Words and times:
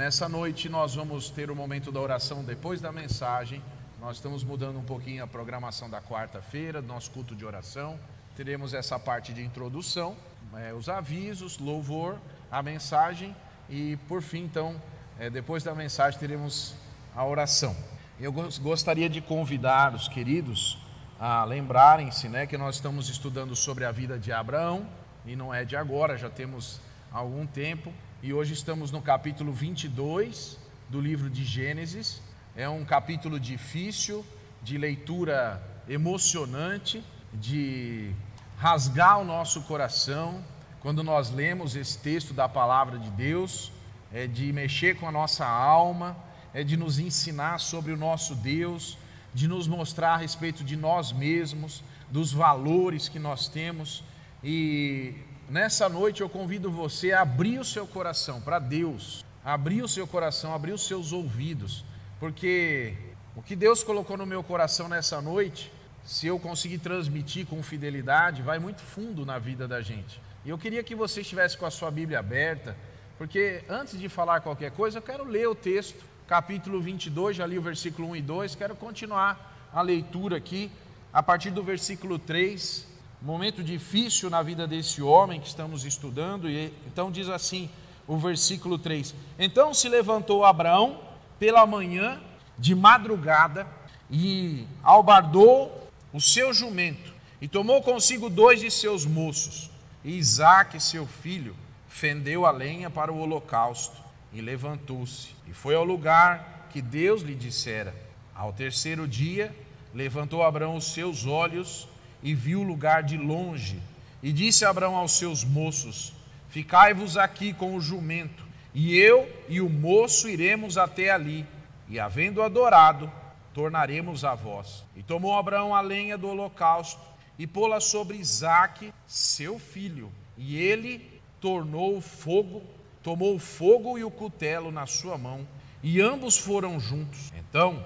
Nessa 0.00 0.30
noite 0.30 0.66
nós 0.66 0.94
vamos 0.94 1.28
ter 1.28 1.50
o 1.50 1.54
momento 1.54 1.92
da 1.92 2.00
oração 2.00 2.42
depois 2.42 2.80
da 2.80 2.90
mensagem. 2.90 3.62
Nós 4.00 4.16
estamos 4.16 4.42
mudando 4.42 4.78
um 4.78 4.82
pouquinho 4.82 5.22
a 5.22 5.26
programação 5.26 5.90
da 5.90 6.00
quarta-feira, 6.00 6.80
do 6.80 6.88
nosso 6.88 7.10
culto 7.10 7.36
de 7.36 7.44
oração. 7.44 8.00
Teremos 8.34 8.72
essa 8.72 8.98
parte 8.98 9.34
de 9.34 9.44
introdução, 9.44 10.16
é, 10.56 10.72
os 10.72 10.88
avisos, 10.88 11.58
louvor, 11.58 12.16
a 12.50 12.62
mensagem 12.62 13.36
e, 13.68 13.98
por 14.08 14.22
fim, 14.22 14.44
então, 14.44 14.80
é, 15.18 15.28
depois 15.28 15.62
da 15.62 15.74
mensagem, 15.74 16.18
teremos 16.18 16.74
a 17.14 17.22
oração. 17.26 17.76
Eu 18.18 18.32
gostaria 18.32 19.06
de 19.06 19.20
convidar 19.20 19.94
os 19.94 20.08
queridos 20.08 20.78
a 21.18 21.44
lembrarem-se 21.44 22.26
né, 22.26 22.46
que 22.46 22.56
nós 22.56 22.76
estamos 22.76 23.10
estudando 23.10 23.54
sobre 23.54 23.84
a 23.84 23.92
vida 23.92 24.18
de 24.18 24.32
Abraão, 24.32 24.86
e 25.26 25.36
não 25.36 25.52
é 25.52 25.62
de 25.62 25.76
agora, 25.76 26.16
já 26.16 26.30
temos 26.30 26.80
algum 27.12 27.46
tempo, 27.46 27.92
e 28.22 28.34
hoje 28.34 28.52
estamos 28.52 28.90
no 28.90 29.00
capítulo 29.00 29.50
22 29.50 30.58
do 30.90 31.00
livro 31.00 31.30
de 31.30 31.42
Gênesis. 31.42 32.20
É 32.54 32.68
um 32.68 32.84
capítulo 32.84 33.40
difícil, 33.40 34.24
de 34.62 34.76
leitura 34.76 35.62
emocionante, 35.88 37.02
de 37.32 38.12
rasgar 38.58 39.18
o 39.20 39.24
nosso 39.24 39.62
coração 39.62 40.44
quando 40.80 41.02
nós 41.02 41.30
lemos 41.30 41.74
esse 41.74 41.96
texto 41.98 42.34
da 42.34 42.46
palavra 42.46 42.98
de 42.98 43.10
Deus, 43.10 43.72
é 44.12 44.26
de 44.26 44.52
mexer 44.52 44.96
com 44.96 45.08
a 45.08 45.12
nossa 45.12 45.46
alma, 45.46 46.14
é 46.52 46.62
de 46.62 46.76
nos 46.76 46.98
ensinar 46.98 47.58
sobre 47.58 47.90
o 47.90 47.96
nosso 47.96 48.34
Deus, 48.34 48.98
de 49.32 49.48
nos 49.48 49.66
mostrar 49.66 50.12
a 50.12 50.16
respeito 50.18 50.62
de 50.62 50.76
nós 50.76 51.10
mesmos, 51.10 51.82
dos 52.10 52.32
valores 52.32 53.08
que 53.08 53.18
nós 53.18 53.48
temos. 53.48 54.04
E 54.44 55.14
nessa 55.50 55.88
noite 55.88 56.20
eu 56.20 56.28
convido 56.28 56.70
você 56.70 57.10
a 57.10 57.22
abrir 57.22 57.58
o 57.58 57.64
seu 57.64 57.84
coração 57.84 58.40
para 58.40 58.60
Deus, 58.60 59.24
abrir 59.44 59.82
o 59.82 59.88
seu 59.88 60.06
coração, 60.06 60.54
abrir 60.54 60.72
os 60.72 60.86
seus 60.86 61.12
ouvidos, 61.12 61.84
porque 62.20 62.94
o 63.34 63.42
que 63.42 63.56
Deus 63.56 63.82
colocou 63.82 64.16
no 64.16 64.24
meu 64.24 64.44
coração 64.44 64.88
nessa 64.88 65.20
noite, 65.20 65.72
se 66.04 66.28
eu 66.28 66.38
conseguir 66.38 66.78
transmitir 66.78 67.46
com 67.46 67.60
fidelidade, 67.64 68.42
vai 68.42 68.60
muito 68.60 68.80
fundo 68.80 69.26
na 69.26 69.40
vida 69.40 69.66
da 69.66 69.82
gente. 69.82 70.20
E 70.44 70.50
eu 70.50 70.56
queria 70.56 70.84
que 70.84 70.94
você 70.94 71.20
estivesse 71.20 71.58
com 71.58 71.66
a 71.66 71.70
sua 71.70 71.90
Bíblia 71.90 72.20
aberta, 72.20 72.76
porque 73.18 73.64
antes 73.68 73.98
de 73.98 74.08
falar 74.08 74.40
qualquer 74.40 74.70
coisa, 74.70 74.98
eu 74.98 75.02
quero 75.02 75.24
ler 75.24 75.48
o 75.48 75.54
texto, 75.54 76.04
capítulo 76.28 76.80
22, 76.80 77.36
já 77.36 77.44
li 77.44 77.58
o 77.58 77.62
versículo 77.62 78.08
1 78.10 78.16
e 78.16 78.22
2, 78.22 78.54
quero 78.54 78.76
continuar 78.76 79.68
a 79.72 79.82
leitura 79.82 80.36
aqui, 80.36 80.70
a 81.12 81.24
partir 81.24 81.50
do 81.50 81.62
versículo 81.62 82.20
3, 82.20 82.86
momento 83.22 83.62
difícil 83.62 84.30
na 84.30 84.42
vida 84.42 84.66
desse 84.66 85.02
homem 85.02 85.40
que 85.40 85.48
estamos 85.48 85.84
estudando, 85.84 86.48
e 86.48 86.72
então 86.86 87.10
diz 87.10 87.28
assim, 87.28 87.68
o 88.06 88.16
versículo 88.16 88.78
3: 88.78 89.14
Então 89.38 89.74
se 89.74 89.88
levantou 89.88 90.44
Abraão 90.44 91.00
pela 91.38 91.66
manhã, 91.66 92.20
de 92.58 92.74
madrugada, 92.74 93.66
e 94.10 94.66
albardou 94.82 95.88
o 96.12 96.20
seu 96.20 96.52
jumento, 96.52 97.12
e 97.40 97.46
tomou 97.46 97.82
consigo 97.82 98.28
dois 98.28 98.60
de 98.60 98.70
seus 98.70 99.06
moços, 99.06 99.70
e 100.04 100.16
Isaque, 100.16 100.80
seu 100.80 101.06
filho, 101.06 101.54
fendeu 101.88 102.46
a 102.46 102.50
lenha 102.50 102.90
para 102.90 103.12
o 103.12 103.18
holocausto, 103.18 103.96
e 104.32 104.40
levantou-se, 104.40 105.28
e 105.48 105.52
foi 105.52 105.74
ao 105.74 105.84
lugar 105.84 106.68
que 106.70 106.80
Deus 106.80 107.22
lhe 107.22 107.34
dissera. 107.34 107.94
Ao 108.34 108.52
terceiro 108.52 109.06
dia, 109.06 109.54
levantou 109.94 110.42
Abraão 110.42 110.76
os 110.76 110.92
seus 110.92 111.26
olhos 111.26 111.88
e 112.22 112.34
viu 112.34 112.60
o 112.60 112.64
lugar 112.64 113.02
de 113.02 113.16
longe. 113.16 113.80
E 114.22 114.32
disse 114.32 114.64
Abraão 114.64 114.96
aos 114.96 115.12
seus 115.12 115.44
moços: 115.44 116.12
Ficai-vos 116.48 117.16
aqui 117.16 117.52
com 117.52 117.74
o 117.74 117.80
jumento, 117.80 118.44
e 118.74 118.96
eu 118.98 119.28
e 119.48 119.60
o 119.60 119.68
moço 119.68 120.28
iremos 120.28 120.76
até 120.76 121.10
ali, 121.10 121.46
e 121.88 121.98
havendo 121.98 122.42
adorado, 122.42 123.10
tornaremos 123.54 124.24
a 124.24 124.34
vós. 124.34 124.84
E 124.96 125.02
tomou 125.02 125.36
Abraão 125.36 125.74
a 125.74 125.80
lenha 125.80 126.16
do 126.16 126.28
holocausto 126.28 127.00
e 127.38 127.46
pô-la 127.46 127.80
sobre 127.80 128.18
Isaque, 128.18 128.92
seu 129.06 129.58
filho, 129.58 130.12
e 130.36 130.56
ele 130.58 131.20
tornou 131.40 131.96
o 131.96 132.00
fogo, 132.00 132.62
tomou 133.02 133.34
o 133.34 133.38
fogo 133.38 133.96
e 133.96 134.04
o 134.04 134.10
cutelo 134.10 134.70
na 134.70 134.86
sua 134.86 135.16
mão, 135.16 135.46
e 135.82 136.00
ambos 136.00 136.36
foram 136.36 136.78
juntos. 136.78 137.32
Então 137.34 137.82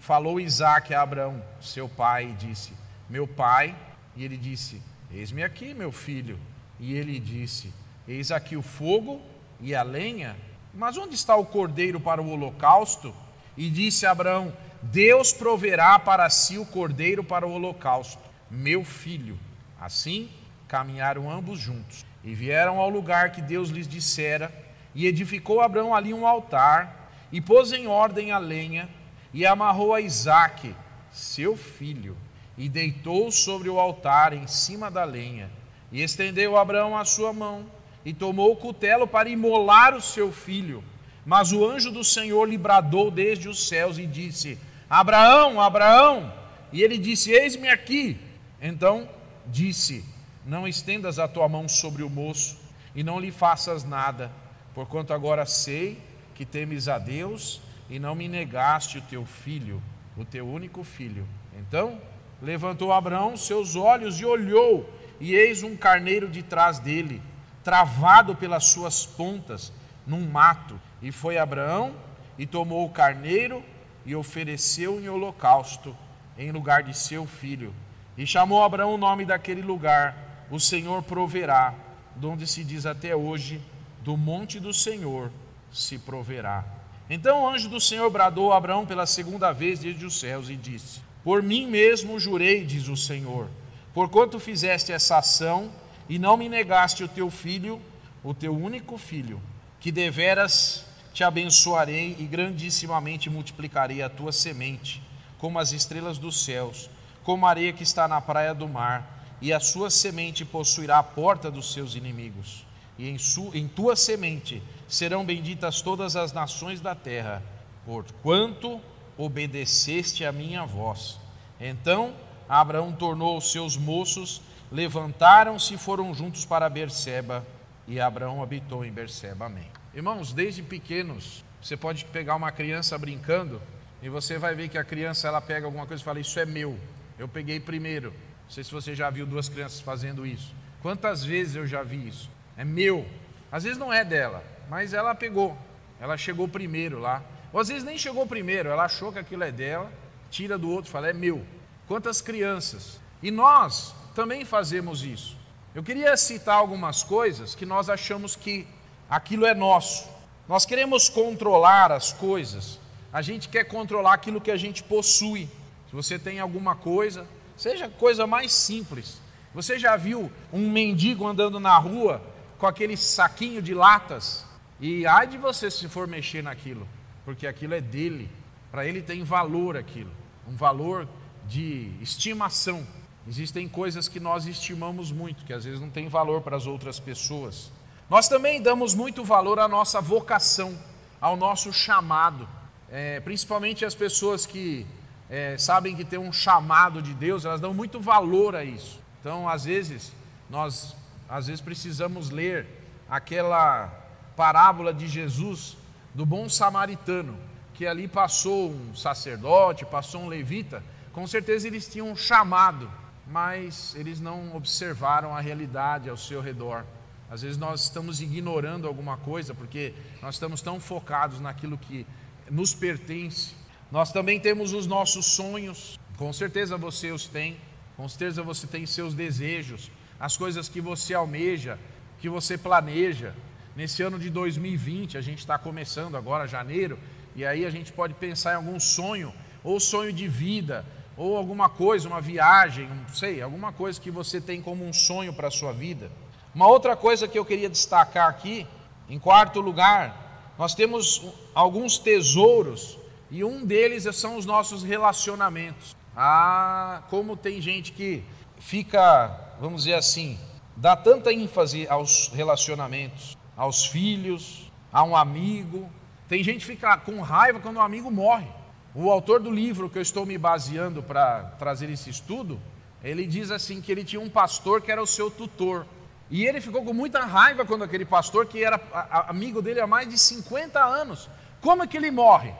falou 0.00 0.40
Isaque 0.40 0.92
a 0.92 1.02
Abraão, 1.02 1.40
seu 1.60 1.88
pai, 1.88 2.30
e 2.30 2.32
disse: 2.32 2.72
Meu 3.10 3.26
pai, 3.26 3.76
e 4.16 4.24
ele 4.24 4.36
disse: 4.36 4.80
Eis-me 5.10 5.42
aqui, 5.42 5.74
meu 5.74 5.90
filho. 5.90 6.38
E 6.78 6.94
ele 6.94 7.18
disse: 7.18 7.72
Eis 8.06 8.30
aqui 8.30 8.56
o 8.56 8.62
fogo 8.62 9.20
e 9.60 9.74
a 9.74 9.82
lenha, 9.82 10.36
mas 10.72 10.96
onde 10.96 11.14
está 11.14 11.34
o 11.34 11.44
cordeiro 11.44 12.00
para 12.00 12.22
o 12.22 12.30
holocausto? 12.30 13.12
E 13.56 13.68
disse 13.68 14.06
Abraão: 14.06 14.52
Deus 14.82 15.32
proverá 15.32 15.98
para 15.98 16.30
si 16.30 16.56
o 16.56 16.64
cordeiro 16.64 17.22
para 17.22 17.46
o 17.46 17.52
holocausto, 17.52 18.22
meu 18.50 18.84
filho. 18.84 19.38
Assim 19.78 20.30
caminharam 20.68 21.28
ambos 21.28 21.58
juntos 21.58 22.06
e 22.22 22.34
vieram 22.34 22.78
ao 22.78 22.88
lugar 22.88 23.32
que 23.32 23.42
Deus 23.42 23.70
lhes 23.70 23.88
dissera, 23.88 24.52
e 24.94 25.06
edificou 25.06 25.60
Abraão 25.60 25.94
ali 25.94 26.12
um 26.12 26.26
altar, 26.26 27.10
e 27.32 27.40
pôs 27.40 27.72
em 27.72 27.86
ordem 27.86 28.32
a 28.32 28.38
lenha, 28.38 28.88
e 29.32 29.46
amarrou 29.46 29.94
a 29.94 30.00
Isaque, 30.00 30.74
seu 31.10 31.56
filho, 31.56 32.16
e 32.60 32.68
deitou 32.68 33.32
sobre 33.32 33.70
o 33.70 33.80
altar 33.80 34.34
em 34.34 34.46
cima 34.46 34.90
da 34.90 35.02
lenha. 35.02 35.50
E 35.90 36.02
estendeu 36.02 36.58
Abraão 36.58 36.94
a 36.94 37.06
sua 37.06 37.32
mão, 37.32 37.64
e 38.04 38.12
tomou 38.12 38.52
o 38.52 38.56
cutelo 38.56 39.06
para 39.06 39.30
imolar 39.30 39.94
o 39.94 40.00
seu 40.00 40.30
filho. 40.30 40.84
Mas 41.24 41.52
o 41.52 41.66
anjo 41.66 41.90
do 41.90 42.04
Senhor 42.04 42.44
lhe 42.44 42.58
bradou 42.58 43.10
desde 43.10 43.48
os 43.48 43.66
céus 43.66 43.96
e 43.96 44.04
disse: 44.04 44.58
Abraão, 44.90 45.58
Abraão! 45.58 46.30
E 46.70 46.82
ele 46.82 46.98
disse: 46.98 47.30
Eis-me 47.30 47.70
aqui. 47.70 48.20
Então 48.60 49.08
disse: 49.46 50.04
Não 50.44 50.68
estendas 50.68 51.18
a 51.18 51.26
tua 51.26 51.48
mão 51.48 51.66
sobre 51.66 52.02
o 52.02 52.10
moço 52.10 52.58
e 52.94 53.02
não 53.02 53.18
lhe 53.18 53.32
faças 53.32 53.84
nada, 53.84 54.30
porquanto 54.74 55.14
agora 55.14 55.46
sei 55.46 55.96
que 56.34 56.44
temes 56.44 56.88
a 56.88 56.98
Deus 56.98 57.62
e 57.88 57.98
não 57.98 58.14
me 58.14 58.28
negaste 58.28 58.98
o 58.98 59.02
teu 59.02 59.24
filho, 59.24 59.82
o 60.14 60.26
teu 60.26 60.46
único 60.46 60.84
filho. 60.84 61.26
Então 61.58 61.98
levantou 62.42 62.92
Abraão 62.92 63.36
seus 63.36 63.76
olhos 63.76 64.20
e 64.20 64.24
olhou, 64.24 64.88
e 65.18 65.34
eis 65.34 65.62
um 65.62 65.76
carneiro 65.76 66.28
de 66.28 66.42
trás 66.42 66.78
dele, 66.78 67.22
travado 67.62 68.34
pelas 68.34 68.64
suas 68.64 69.04
pontas, 69.04 69.72
num 70.06 70.28
mato. 70.28 70.80
E 71.02 71.12
foi 71.12 71.38
Abraão 71.38 71.94
e 72.38 72.46
tomou 72.46 72.84
o 72.84 72.90
carneiro 72.90 73.62
e 74.04 74.14
ofereceu 74.14 75.00
em 75.00 75.08
holocausto 75.08 75.96
em 76.38 76.50
lugar 76.50 76.82
de 76.82 76.96
seu 76.96 77.26
filho. 77.26 77.74
E 78.16 78.26
chamou 78.26 78.62
Abraão 78.62 78.94
o 78.94 78.98
nome 78.98 79.24
daquele 79.24 79.62
lugar, 79.62 80.46
o 80.50 80.58
Senhor 80.58 81.02
proverá, 81.02 81.74
donde 82.16 82.46
se 82.46 82.64
diz 82.64 82.86
até 82.86 83.14
hoje, 83.14 83.60
do 84.02 84.16
monte 84.16 84.58
do 84.58 84.72
Senhor 84.72 85.30
se 85.70 85.98
proverá. 85.98 86.64
Então 87.08 87.42
o 87.42 87.48
anjo 87.48 87.68
do 87.68 87.80
Senhor 87.80 88.08
bradou 88.10 88.52
a 88.52 88.56
Abraão 88.56 88.86
pela 88.86 89.04
segunda 89.06 89.52
vez 89.52 89.80
desde 89.80 90.04
os 90.04 90.18
céus 90.18 90.48
e 90.48 90.56
disse: 90.56 91.00
Por 91.22 91.42
mim 91.42 91.66
mesmo 91.66 92.18
jurei, 92.18 92.64
diz 92.64 92.88
o 92.88 92.96
Senhor, 92.96 93.48
porquanto 93.92 94.40
fizeste 94.40 94.92
essa 94.92 95.18
ação 95.18 95.70
e 96.08 96.18
não 96.18 96.36
me 96.36 96.48
negaste 96.48 97.04
o 97.04 97.08
teu 97.08 97.30
filho, 97.30 97.80
o 98.24 98.32
teu 98.32 98.56
único 98.56 98.96
filho, 98.96 99.40
que 99.78 99.92
deveras 99.92 100.84
te 101.12 101.22
abençoarei 101.22 102.16
e 102.18 102.24
grandissimamente 102.24 103.28
multiplicarei 103.28 104.02
a 104.02 104.08
tua 104.08 104.32
semente, 104.32 105.02
como 105.38 105.58
as 105.58 105.72
estrelas 105.72 106.18
dos 106.18 106.44
céus, 106.44 106.88
como 107.22 107.46
a 107.46 107.50
areia 107.50 107.72
que 107.72 107.82
está 107.82 108.08
na 108.08 108.20
praia 108.20 108.54
do 108.54 108.68
mar, 108.68 109.18
e 109.40 109.52
a 109.52 109.60
sua 109.60 109.90
semente 109.90 110.44
possuirá 110.44 110.98
a 110.98 111.02
porta 111.02 111.50
dos 111.50 111.72
seus 111.72 111.94
inimigos. 111.94 112.64
E 112.98 113.08
em, 113.08 113.18
su, 113.18 113.50
em 113.54 113.66
tua 113.66 113.96
semente 113.96 114.62
serão 114.86 115.24
benditas 115.24 115.80
todas 115.80 116.16
as 116.16 116.32
nações 116.32 116.80
da 116.80 116.94
terra, 116.94 117.42
porquanto 117.86 118.80
obedeceste 119.16 120.24
a 120.24 120.32
minha 120.32 120.64
voz. 120.64 121.18
Então 121.60 122.14
Abraão 122.48 122.92
tornou 122.92 123.38
os 123.38 123.52
seus 123.52 123.76
moços, 123.76 124.42
levantaram-se 124.72 125.74
e 125.74 125.78
foram 125.78 126.12
juntos 126.14 126.44
para 126.44 126.68
Berseba, 126.68 127.46
e 127.86 128.00
Abraão 128.00 128.42
habitou 128.42 128.84
em 128.84 128.92
Berseba. 128.92 129.46
Amém. 129.46 129.66
Irmãos, 129.94 130.32
desde 130.32 130.62
pequenos, 130.62 131.44
você 131.60 131.76
pode 131.76 132.04
pegar 132.06 132.36
uma 132.36 132.50
criança 132.50 132.96
brincando 132.96 133.60
e 134.02 134.08
você 134.08 134.38
vai 134.38 134.54
ver 134.54 134.68
que 134.68 134.78
a 134.78 134.84
criança 134.84 135.28
ela 135.28 135.40
pega 135.40 135.66
alguma 135.66 135.86
coisa 135.86 136.02
e 136.02 136.04
fala: 136.04 136.20
Isso 136.20 136.38
é 136.38 136.46
meu, 136.46 136.78
eu 137.18 137.28
peguei 137.28 137.60
primeiro. 137.60 138.10
Não 138.10 138.50
sei 138.50 138.64
se 138.64 138.72
você 138.72 138.94
já 138.94 139.10
viu 139.10 139.26
duas 139.26 139.48
crianças 139.48 139.80
fazendo 139.80 140.26
isso. 140.26 140.54
Quantas 140.82 141.24
vezes 141.24 141.54
eu 141.54 141.66
já 141.66 141.82
vi 141.82 142.08
isso? 142.08 142.30
É 142.56 142.64
meu. 142.64 143.06
Às 143.52 143.64
vezes 143.64 143.78
não 143.78 143.92
é 143.92 144.04
dela, 144.04 144.42
mas 144.68 144.92
ela 144.92 145.14
pegou, 145.14 145.56
ela 146.00 146.16
chegou 146.16 146.48
primeiro 146.48 146.98
lá. 146.98 147.22
Ou 147.52 147.60
às 147.60 147.68
vezes 147.68 147.84
nem 147.84 147.98
chegou 147.98 148.26
primeiro, 148.26 148.68
ela 148.68 148.84
achou 148.84 149.12
que 149.12 149.18
aquilo 149.18 149.42
é 149.42 149.50
dela, 149.50 149.90
tira 150.30 150.56
do 150.56 150.70
outro 150.70 150.90
fala, 150.90 151.10
é 151.10 151.12
meu. 151.12 151.44
Quantas 151.88 152.20
crianças? 152.20 153.00
E 153.22 153.30
nós 153.30 153.94
também 154.14 154.44
fazemos 154.44 155.02
isso. 155.02 155.36
Eu 155.74 155.82
queria 155.82 156.16
citar 156.16 156.56
algumas 156.56 157.02
coisas 157.02 157.54
que 157.54 157.66
nós 157.66 157.88
achamos 157.88 158.34
que 158.34 158.66
aquilo 159.08 159.46
é 159.46 159.54
nosso. 159.54 160.08
Nós 160.48 160.64
queremos 160.64 161.08
controlar 161.08 161.92
as 161.92 162.12
coisas, 162.12 162.78
a 163.12 163.22
gente 163.22 163.48
quer 163.48 163.64
controlar 163.64 164.14
aquilo 164.14 164.40
que 164.40 164.50
a 164.50 164.56
gente 164.56 164.82
possui. 164.82 165.48
Se 165.88 165.94
você 165.94 166.18
tem 166.18 166.40
alguma 166.40 166.74
coisa, 166.74 167.26
seja 167.56 167.88
coisa 167.88 168.26
mais 168.26 168.52
simples. 168.52 169.20
Você 169.54 169.78
já 169.78 169.96
viu 169.96 170.30
um 170.52 170.70
mendigo 170.70 171.26
andando 171.26 171.58
na 171.58 171.76
rua 171.76 172.22
com 172.58 172.66
aquele 172.66 172.96
saquinho 172.96 173.60
de 173.60 173.74
latas? 173.74 174.44
E 174.80 175.06
ai 175.06 175.26
de 175.26 175.36
você 175.36 175.70
se 175.70 175.88
for 175.88 176.06
mexer 176.06 176.42
naquilo, 176.42 176.86
porque 177.30 177.46
aquilo 177.46 177.74
é 177.74 177.80
dele. 177.80 178.28
Para 178.72 178.84
ele 178.84 179.00
tem 179.00 179.22
valor 179.22 179.76
aquilo, 179.76 180.10
um 180.48 180.56
valor 180.56 181.08
de 181.46 181.92
estimação. 182.00 182.84
Existem 183.26 183.68
coisas 183.68 184.08
que 184.08 184.18
nós 184.18 184.46
estimamos 184.46 185.12
muito, 185.12 185.44
que 185.44 185.52
às 185.52 185.64
vezes 185.64 185.80
não 185.80 185.90
tem 185.90 186.08
valor 186.08 186.40
para 186.40 186.56
as 186.56 186.66
outras 186.66 186.98
pessoas. 186.98 187.70
Nós 188.08 188.28
também 188.28 188.60
damos 188.60 188.94
muito 188.94 189.22
valor 189.22 189.60
à 189.60 189.68
nossa 189.68 190.00
vocação, 190.00 190.76
ao 191.20 191.36
nosso 191.36 191.72
chamado. 191.72 192.48
É, 192.90 193.20
principalmente 193.20 193.84
as 193.84 193.94
pessoas 193.94 194.44
que 194.44 194.84
é, 195.28 195.56
sabem 195.56 195.94
que 195.94 196.04
tem 196.04 196.18
um 196.18 196.32
chamado 196.32 197.00
de 197.00 197.14
Deus, 197.14 197.44
elas 197.44 197.60
dão 197.60 197.72
muito 197.72 198.00
valor 198.00 198.56
a 198.56 198.64
isso. 198.64 198.98
Então, 199.20 199.48
às 199.48 199.64
vezes, 199.66 200.12
nós 200.48 200.96
às 201.28 201.46
vezes 201.46 201.60
precisamos 201.60 202.30
ler 202.30 202.66
aquela 203.08 203.86
parábola 204.34 204.92
de 204.92 205.06
Jesus 205.06 205.76
do 206.14 206.26
bom 206.26 206.48
samaritano, 206.48 207.36
que 207.74 207.86
ali 207.86 208.06
passou 208.06 208.70
um 208.70 208.94
sacerdote, 208.94 209.84
passou 209.86 210.22
um 210.22 210.28
levita, 210.28 210.82
com 211.12 211.26
certeza 211.26 211.66
eles 211.66 211.88
tinham 211.88 212.10
um 212.10 212.16
chamado, 212.16 212.90
mas 213.26 213.94
eles 213.94 214.20
não 214.20 214.54
observaram 214.56 215.34
a 215.34 215.40
realidade 215.40 216.08
ao 216.08 216.16
seu 216.16 216.40
redor. 216.40 216.84
Às 217.30 217.42
vezes 217.42 217.56
nós 217.56 217.84
estamos 217.84 218.20
ignorando 218.20 218.88
alguma 218.88 219.16
coisa 219.16 219.54
porque 219.54 219.94
nós 220.20 220.34
estamos 220.34 220.60
tão 220.60 220.80
focados 220.80 221.40
naquilo 221.40 221.78
que 221.78 222.06
nos 222.50 222.74
pertence. 222.74 223.54
Nós 223.90 224.12
também 224.12 224.40
temos 224.40 224.72
os 224.72 224.86
nossos 224.86 225.26
sonhos, 225.26 225.98
com 226.16 226.32
certeza 226.32 226.76
você 226.76 227.12
os 227.12 227.26
tem, 227.26 227.56
com 227.96 228.08
certeza 228.08 228.42
você 228.42 228.66
tem 228.66 228.84
seus 228.84 229.14
desejos, 229.14 229.90
as 230.18 230.36
coisas 230.36 230.68
que 230.68 230.80
você 230.80 231.14
almeja, 231.14 231.78
que 232.18 232.28
você 232.28 232.58
planeja. 232.58 233.34
Nesse 233.76 234.02
ano 234.02 234.18
de 234.18 234.28
2020, 234.30 235.16
a 235.16 235.20
gente 235.20 235.38
está 235.38 235.56
começando 235.56 236.16
agora, 236.16 236.46
janeiro, 236.46 236.98
e 237.36 237.44
aí 237.44 237.64
a 237.64 237.70
gente 237.70 237.92
pode 237.92 238.14
pensar 238.14 238.52
em 238.52 238.56
algum 238.56 238.80
sonho, 238.80 239.32
ou 239.62 239.78
sonho 239.78 240.12
de 240.12 240.26
vida, 240.26 240.84
ou 241.16 241.36
alguma 241.36 241.68
coisa, 241.68 242.08
uma 242.08 242.20
viagem, 242.20 242.88
não 242.88 243.14
sei, 243.14 243.40
alguma 243.40 243.72
coisa 243.72 244.00
que 244.00 244.10
você 244.10 244.40
tem 244.40 244.60
como 244.60 244.84
um 244.84 244.92
sonho 244.92 245.32
para 245.32 245.48
a 245.48 245.50
sua 245.50 245.72
vida. 245.72 246.10
Uma 246.54 246.66
outra 246.66 246.96
coisa 246.96 247.28
que 247.28 247.38
eu 247.38 247.44
queria 247.44 247.68
destacar 247.68 248.28
aqui, 248.28 248.66
em 249.08 249.18
quarto 249.18 249.60
lugar, 249.60 250.52
nós 250.58 250.74
temos 250.74 251.24
alguns 251.54 251.98
tesouros 251.98 252.98
e 253.30 253.44
um 253.44 253.64
deles 253.64 254.04
são 254.16 254.36
os 254.36 254.44
nossos 254.44 254.82
relacionamentos. 254.82 255.94
Ah, 256.16 257.02
como 257.08 257.36
tem 257.36 257.60
gente 257.60 257.92
que 257.92 258.24
fica, 258.58 259.54
vamos 259.60 259.84
dizer 259.84 259.94
assim, 259.94 260.38
dá 260.76 260.96
tanta 260.96 261.32
ênfase 261.32 261.86
aos 261.88 262.28
relacionamentos, 262.28 263.38
aos 263.60 263.84
filhos, 263.84 264.72
a 264.90 265.04
um 265.04 265.14
amigo. 265.14 265.86
Tem 266.26 266.42
gente 266.42 266.60
que 266.60 266.72
fica 266.72 266.96
com 266.96 267.20
raiva 267.20 267.60
quando 267.60 267.76
um 267.76 267.82
amigo 267.82 268.10
morre. 268.10 268.48
O 268.94 269.10
autor 269.10 269.38
do 269.38 269.50
livro 269.50 269.90
que 269.90 269.98
eu 269.98 270.02
estou 270.02 270.24
me 270.24 270.38
baseando 270.38 271.02
para 271.02 271.42
trazer 271.58 271.90
esse 271.90 272.08
estudo, 272.08 272.58
ele 273.04 273.26
diz 273.26 273.50
assim 273.50 273.82
que 273.82 273.92
ele 273.92 274.02
tinha 274.02 274.18
um 274.18 274.30
pastor 274.30 274.80
que 274.80 274.90
era 274.90 275.02
o 275.02 275.06
seu 275.06 275.30
tutor. 275.30 275.84
E 276.30 276.46
ele 276.46 276.58
ficou 276.62 276.82
com 276.82 276.94
muita 276.94 277.20
raiva 277.20 277.66
quando 277.66 277.84
aquele 277.84 278.06
pastor, 278.06 278.46
que 278.46 278.64
era 278.64 278.80
amigo 279.28 279.60
dele 279.60 279.78
há 279.78 279.86
mais 279.86 280.08
de 280.08 280.16
50 280.16 280.82
anos, 280.82 281.28
como 281.60 281.82
é 281.82 281.86
que 281.86 281.98
ele 281.98 282.10
morre? 282.10 282.54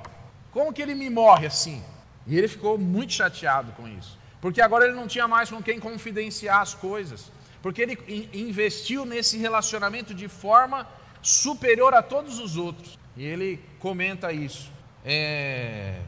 Como 0.53 0.71
que 0.71 0.83
ele 0.83 0.95
me 0.95 1.09
morre 1.09 1.47
assim? 1.47 1.83
E 2.27 2.37
ele 2.37 2.47
ficou 2.47 2.77
muito 2.77 3.15
chateado 3.15 3.73
com 3.73 3.89
isso, 3.89 4.19
porque 4.39 4.61
agora 4.61 4.85
ele 4.85 4.95
não 4.95 5.07
tinha 5.07 5.27
mais 5.27 5.49
com 5.49 5.63
quem 5.63 5.81
confidenciar 5.81 6.61
as 6.61 6.75
coisas, 6.75 7.33
porque 7.63 7.83
ele 7.83 8.29
investiu 8.33 9.05
nesse 9.05 9.37
relacionamento 9.39 10.15
de 10.15 10.29
forma 10.29 10.87
superior 11.23 11.95
a 11.95 12.03
todos 12.03 12.39
os 12.39 12.57
outros. 12.57 12.99
E 13.17 13.25
ele 13.25 13.63
comenta 13.79 14.33
isso. 14.33 14.71
É... 15.05 16.01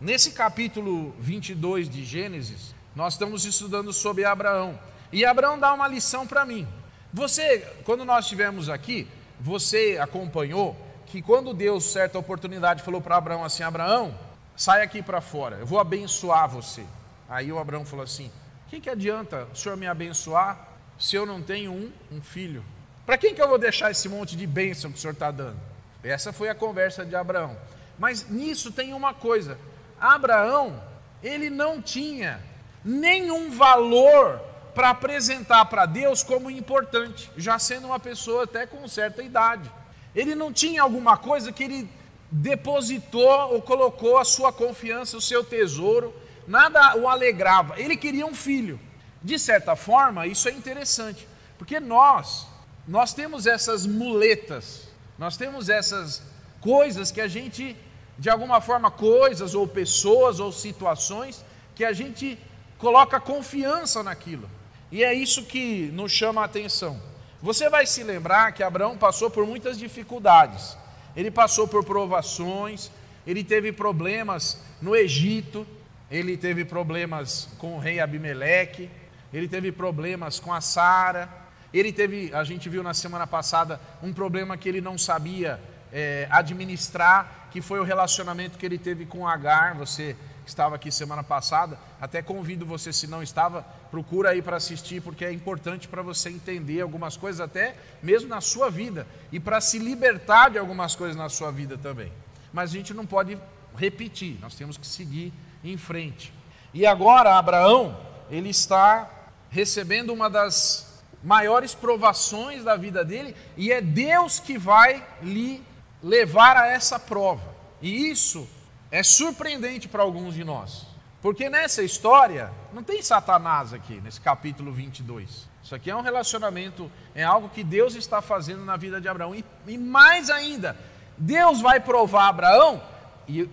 Nesse 0.00 0.32
capítulo 0.32 1.14
22 1.18 1.88
de 1.88 2.04
Gênesis, 2.04 2.74
nós 2.94 3.14
estamos 3.14 3.44
estudando 3.44 3.92
sobre 3.92 4.24
Abraão. 4.24 4.78
E 5.12 5.24
Abraão 5.24 5.58
dá 5.58 5.72
uma 5.72 5.88
lição 5.88 6.26
para 6.26 6.46
mim. 6.46 6.66
Você, 7.12 7.58
quando 7.84 8.04
nós 8.04 8.24
estivemos 8.24 8.68
aqui, 8.68 9.06
você 9.38 9.98
acompanhou 10.00 10.76
que 11.06 11.20
quando 11.20 11.52
Deus, 11.52 11.84
certa 11.84 12.18
oportunidade, 12.18 12.82
falou 12.82 13.00
para 13.00 13.16
Abraão 13.16 13.44
assim: 13.44 13.64
Abraão, 13.64 14.14
sai 14.56 14.82
aqui 14.82 15.02
para 15.02 15.20
fora, 15.20 15.56
eu 15.56 15.66
vou 15.66 15.80
abençoar 15.80 16.48
você. 16.48 16.84
Aí 17.28 17.50
o 17.50 17.58
Abraão 17.58 17.84
falou 17.84 18.04
assim: 18.04 18.30
O 18.66 18.70
que, 18.70 18.80
que 18.80 18.88
adianta 18.88 19.48
o 19.52 19.56
senhor 19.56 19.76
me 19.76 19.88
abençoar 19.88 20.69
se 21.00 21.16
eu 21.16 21.24
não 21.24 21.42
tenho 21.42 21.72
um, 21.72 21.90
um 22.12 22.20
filho? 22.20 22.62
Para 23.06 23.16
quem 23.16 23.34
que 23.34 23.40
eu 23.40 23.48
vou 23.48 23.58
deixar 23.58 23.90
esse 23.90 24.08
monte 24.08 24.36
de 24.36 24.46
bênção 24.46 24.92
que 24.92 24.98
o 24.98 25.00
senhor 25.00 25.14
está 25.14 25.30
dando? 25.30 25.58
Essa 26.04 26.32
foi 26.32 26.50
a 26.50 26.54
conversa 26.54 27.04
de 27.04 27.16
Abraão. 27.16 27.56
Mas 27.98 28.28
nisso 28.28 28.70
tem 28.70 28.92
uma 28.92 29.14
coisa: 29.14 29.58
Abraão, 29.98 30.80
ele 31.22 31.48
não 31.48 31.80
tinha 31.80 32.40
nenhum 32.84 33.50
valor 33.50 34.40
para 34.74 34.90
apresentar 34.90 35.64
para 35.64 35.86
Deus 35.86 36.22
como 36.22 36.50
importante, 36.50 37.30
já 37.36 37.58
sendo 37.58 37.86
uma 37.86 37.98
pessoa 37.98 38.44
até 38.44 38.66
com 38.66 38.86
certa 38.86 39.22
idade. 39.22 39.70
Ele 40.14 40.34
não 40.34 40.52
tinha 40.52 40.82
alguma 40.82 41.16
coisa 41.16 41.50
que 41.50 41.64
ele 41.64 41.90
depositou 42.30 43.54
ou 43.54 43.62
colocou 43.62 44.18
a 44.18 44.24
sua 44.24 44.52
confiança, 44.52 45.16
o 45.16 45.20
seu 45.20 45.42
tesouro, 45.42 46.14
nada 46.46 46.96
o 46.96 47.08
alegrava. 47.08 47.80
Ele 47.80 47.96
queria 47.96 48.26
um 48.26 48.34
filho. 48.34 48.78
De 49.22 49.38
certa 49.38 49.76
forma, 49.76 50.26
isso 50.26 50.48
é 50.48 50.52
interessante, 50.52 51.28
porque 51.58 51.78
nós, 51.78 52.46
nós 52.88 53.12
temos 53.12 53.46
essas 53.46 53.86
muletas, 53.86 54.88
nós 55.18 55.36
temos 55.36 55.68
essas 55.68 56.22
coisas 56.60 57.10
que 57.10 57.20
a 57.20 57.28
gente, 57.28 57.76
de 58.18 58.30
alguma 58.30 58.60
forma, 58.60 58.90
coisas 58.90 59.54
ou 59.54 59.68
pessoas 59.68 60.40
ou 60.40 60.50
situações 60.50 61.44
que 61.74 61.84
a 61.84 61.92
gente 61.92 62.38
coloca 62.78 63.20
confiança 63.20 64.02
naquilo. 64.02 64.48
E 64.90 65.04
é 65.04 65.12
isso 65.12 65.44
que 65.44 65.90
nos 65.92 66.10
chama 66.10 66.40
a 66.40 66.46
atenção. 66.46 67.00
Você 67.42 67.68
vai 67.68 67.86
se 67.86 68.02
lembrar 68.02 68.52
que 68.52 68.62
Abraão 68.62 68.98
passou 68.98 69.30
por 69.30 69.46
muitas 69.46 69.78
dificuldades. 69.78 70.76
Ele 71.14 71.30
passou 71.30 71.68
por 71.68 71.84
provações, 71.84 72.90
ele 73.26 73.44
teve 73.44 73.72
problemas 73.72 74.58
no 74.80 74.96
Egito, 74.96 75.66
ele 76.10 76.36
teve 76.36 76.64
problemas 76.64 77.48
com 77.58 77.76
o 77.76 77.78
rei 77.78 78.00
Abimeleque, 78.00 78.90
ele 79.32 79.48
teve 79.48 79.70
problemas 79.72 80.40
com 80.40 80.52
a 80.52 80.60
Sara, 80.60 81.28
ele 81.72 81.92
teve, 81.92 82.34
a 82.34 82.42
gente 82.42 82.68
viu 82.68 82.82
na 82.82 82.92
semana 82.92 83.26
passada, 83.26 83.80
um 84.02 84.12
problema 84.12 84.56
que 84.56 84.68
ele 84.68 84.80
não 84.80 84.98
sabia 84.98 85.60
é, 85.92 86.26
administrar, 86.30 87.48
que 87.50 87.60
foi 87.60 87.78
o 87.80 87.84
relacionamento 87.84 88.58
que 88.58 88.66
ele 88.66 88.78
teve 88.78 89.06
com 89.06 89.26
Agar. 89.26 89.74
Você 89.76 90.16
estava 90.44 90.74
aqui 90.74 90.90
semana 90.90 91.22
passada, 91.22 91.78
até 92.00 92.22
convido 92.22 92.66
você, 92.66 92.92
se 92.92 93.06
não 93.06 93.22
estava, 93.22 93.62
procura 93.90 94.30
aí 94.30 94.42
para 94.42 94.56
assistir, 94.56 95.00
porque 95.00 95.24
é 95.24 95.32
importante 95.32 95.86
para 95.86 96.02
você 96.02 96.28
entender 96.28 96.80
algumas 96.80 97.16
coisas, 97.16 97.40
até 97.40 97.76
mesmo 98.02 98.28
na 98.28 98.40
sua 98.40 98.68
vida, 98.68 99.06
e 99.30 99.38
para 99.38 99.60
se 99.60 99.78
libertar 99.78 100.50
de 100.50 100.58
algumas 100.58 100.96
coisas 100.96 101.16
na 101.16 101.28
sua 101.28 101.52
vida 101.52 101.78
também. 101.78 102.12
Mas 102.52 102.70
a 102.70 102.72
gente 102.72 102.92
não 102.92 103.06
pode 103.06 103.38
repetir, 103.76 104.38
nós 104.40 104.56
temos 104.56 104.76
que 104.76 104.86
seguir 104.86 105.32
em 105.62 105.76
frente. 105.76 106.32
E 106.74 106.84
agora, 106.84 107.38
Abraão, 107.38 107.96
ele 108.28 108.48
está 108.48 109.08
recebendo 109.50 110.12
uma 110.12 110.30
das 110.30 111.02
maiores 111.22 111.74
provações 111.74 112.64
da 112.64 112.76
vida 112.76 113.04
dele, 113.04 113.36
e 113.56 113.70
é 113.70 113.80
Deus 113.80 114.40
que 114.40 114.56
vai 114.56 115.06
lhe 115.22 115.62
levar 116.02 116.56
a 116.56 116.66
essa 116.68 116.98
prova. 116.98 117.54
E 117.82 118.08
isso 118.08 118.48
é 118.90 119.02
surpreendente 119.02 119.88
para 119.88 120.02
alguns 120.02 120.34
de 120.34 120.44
nós. 120.44 120.86
Porque 121.20 121.50
nessa 121.50 121.82
história, 121.82 122.50
não 122.72 122.82
tem 122.82 123.02
Satanás 123.02 123.74
aqui, 123.74 124.00
nesse 124.00 124.20
capítulo 124.20 124.72
22. 124.72 125.48
Isso 125.62 125.74
aqui 125.74 125.90
é 125.90 125.96
um 125.96 126.00
relacionamento, 126.00 126.90
é 127.14 127.22
algo 127.22 127.50
que 127.50 127.62
Deus 127.62 127.94
está 127.94 128.22
fazendo 128.22 128.64
na 128.64 128.76
vida 128.76 129.00
de 129.00 129.08
Abraão. 129.08 129.34
E, 129.34 129.44
e 129.66 129.76
mais 129.76 130.30
ainda, 130.30 130.76
Deus 131.18 131.60
vai 131.60 131.78
provar 131.78 132.28
Abraão, 132.28 132.82
e 133.28 133.48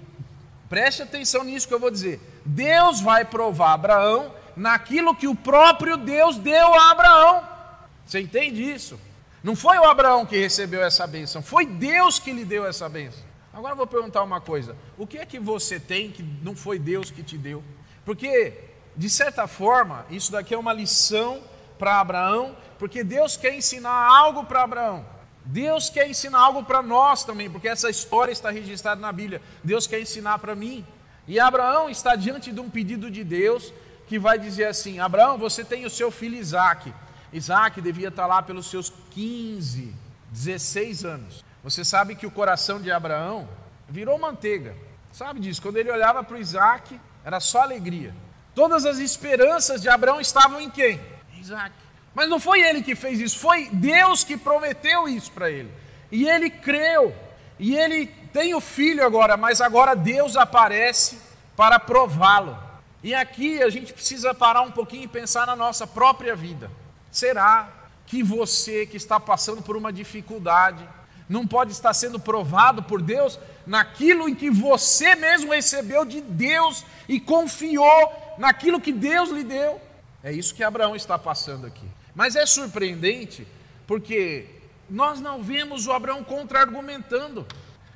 preste 0.69 1.01
atenção 1.01 1.43
nisso 1.43 1.67
que 1.67 1.73
eu 1.73 1.79
vou 1.79 1.91
dizer: 1.91 2.21
Deus 2.45 3.01
vai 3.01 3.25
provar 3.25 3.73
Abraão 3.73 4.33
naquilo 4.57 5.15
que 5.15 5.27
o 5.27 5.35
próprio 5.35 5.95
Deus 5.95 6.37
deu 6.37 6.73
a 6.73 6.91
Abraão. 6.91 7.47
Você 8.05 8.19
entende 8.19 8.61
isso? 8.61 8.99
Não 9.43 9.55
foi 9.55 9.77
o 9.77 9.85
Abraão 9.85 10.25
que 10.25 10.37
recebeu 10.37 10.83
essa 10.83 11.05
bênção, 11.05 11.41
foi 11.41 11.65
Deus 11.65 12.19
que 12.19 12.33
lhe 12.33 12.43
deu 12.43 12.65
essa 12.65 12.89
bênção. 12.89 13.23
Agora 13.53 13.73
eu 13.73 13.77
vou 13.77 13.87
perguntar 13.87 14.23
uma 14.23 14.41
coisa: 14.41 14.75
o 14.97 15.05
que 15.05 15.19
é 15.19 15.25
que 15.25 15.39
você 15.39 15.79
tem 15.79 16.11
que 16.11 16.23
não 16.41 16.55
foi 16.55 16.79
Deus 16.79 17.11
que 17.11 17.23
te 17.23 17.37
deu? 17.37 17.63
Porque, 18.03 18.53
de 18.95 19.09
certa 19.09 19.47
forma, 19.47 20.05
isso 20.09 20.31
daqui 20.31 20.53
é 20.53 20.57
uma 20.57 20.73
lição 20.73 21.41
para 21.77 21.99
Abraão, 21.99 22.55
porque 22.79 23.03
Deus 23.03 23.37
quer 23.37 23.53
ensinar 23.53 23.91
algo 23.91 24.43
para 24.43 24.63
Abraão. 24.63 25.05
Deus 25.45 25.89
quer 25.89 26.09
ensinar 26.09 26.39
algo 26.39 26.63
para 26.63 26.81
nós 26.81 27.23
também, 27.23 27.49
porque 27.49 27.69
essa 27.69 27.89
história 27.89 28.31
está 28.31 28.49
registrada 28.49 28.99
na 28.99 29.11
Bíblia. 29.11 29.41
Deus 29.63 29.87
quer 29.87 30.01
ensinar 30.01 30.39
para 30.39 30.55
mim. 30.55 30.85
E 31.27 31.39
Abraão 31.39 31.89
está 31.89 32.15
diante 32.15 32.51
de 32.51 32.59
um 32.59 32.69
pedido 32.69 33.09
de 33.09 33.23
Deus 33.23 33.73
que 34.07 34.17
vai 34.17 34.39
dizer 34.39 34.65
assim: 34.65 34.99
Abraão, 34.99 35.37
você 35.37 35.63
tem 35.63 35.85
o 35.85 35.89
seu 35.89 36.09
filho 36.09 36.35
Isaac. 36.35 36.93
Isaac 37.31 37.81
devia 37.81 38.07
estar 38.07 38.25
lá 38.25 38.41
pelos 38.41 38.69
seus 38.69 38.91
15, 39.11 39.93
16 40.31 41.05
anos. 41.05 41.45
Você 41.63 41.83
sabe 41.83 42.15
que 42.15 42.25
o 42.25 42.31
coração 42.31 42.79
de 42.81 42.91
Abraão 42.91 43.47
virou 43.89 44.17
manteiga. 44.17 44.75
Sabe 45.11 45.39
disso? 45.39 45.61
Quando 45.61 45.77
ele 45.77 45.91
olhava 45.91 46.23
para 46.23 46.37
o 46.37 46.39
Isaac, 46.39 46.99
era 47.25 47.39
só 47.39 47.61
alegria. 47.61 48.13
Todas 48.55 48.85
as 48.85 48.99
esperanças 48.99 49.81
de 49.81 49.89
Abraão 49.89 50.21
estavam 50.21 50.61
em 50.61 50.69
quem? 50.69 50.99
Isaac. 51.39 51.73
Mas 52.15 52.29
não 52.29 52.39
foi 52.39 52.61
ele 52.61 52.81
que 52.81 52.95
fez 52.95 53.19
isso, 53.19 53.37
foi 53.37 53.69
Deus 53.71 54.23
que 54.23 54.37
prometeu 54.37 55.07
isso 55.07 55.31
para 55.31 55.51
ele. 55.51 55.71
E 56.11 56.27
ele 56.27 56.49
creu. 56.49 57.15
E 57.59 57.75
ele 57.75 58.07
tem 58.33 58.55
o 58.55 58.61
filho 58.61 59.05
agora, 59.05 59.37
mas 59.37 59.61
agora 59.61 59.95
Deus 59.95 60.35
aparece 60.35 61.19
para 61.55 61.79
prová-lo. 61.79 62.66
E 63.07 63.15
aqui 63.15 63.63
a 63.63 63.69
gente 63.69 63.93
precisa 63.93 64.33
parar 64.33 64.63
um 64.63 64.71
pouquinho 64.71 65.05
e 65.05 65.07
pensar 65.07 65.47
na 65.47 65.55
nossa 65.55 65.87
própria 65.87 66.35
vida. 66.35 66.69
Será 67.09 67.71
que 68.05 68.21
você 68.21 68.85
que 68.85 68.97
está 68.97 69.17
passando 69.17 69.61
por 69.61 69.77
uma 69.77 69.93
dificuldade 69.93 70.85
não 71.29 71.47
pode 71.47 71.71
estar 71.71 71.93
sendo 71.93 72.19
provado 72.19 72.83
por 72.83 73.01
Deus 73.01 73.39
naquilo 73.65 74.27
em 74.27 74.35
que 74.35 74.51
você 74.51 75.15
mesmo 75.15 75.53
recebeu 75.53 76.03
de 76.03 76.19
Deus 76.19 76.83
e 77.07 77.17
confiou 77.17 78.35
naquilo 78.37 78.81
que 78.81 78.91
Deus 78.91 79.29
lhe 79.29 79.45
deu? 79.45 79.79
É 80.21 80.33
isso 80.33 80.53
que 80.53 80.61
Abraão 80.61 80.93
está 80.93 81.17
passando 81.17 81.65
aqui. 81.65 81.87
Mas 82.13 82.35
é 82.35 82.45
surpreendente 82.45 83.47
porque 83.87 84.47
nós 84.89 85.21
não 85.21 85.41
vemos 85.41 85.87
o 85.87 85.93
Abraão 85.93 86.25
contra-argumentando. 86.25 87.47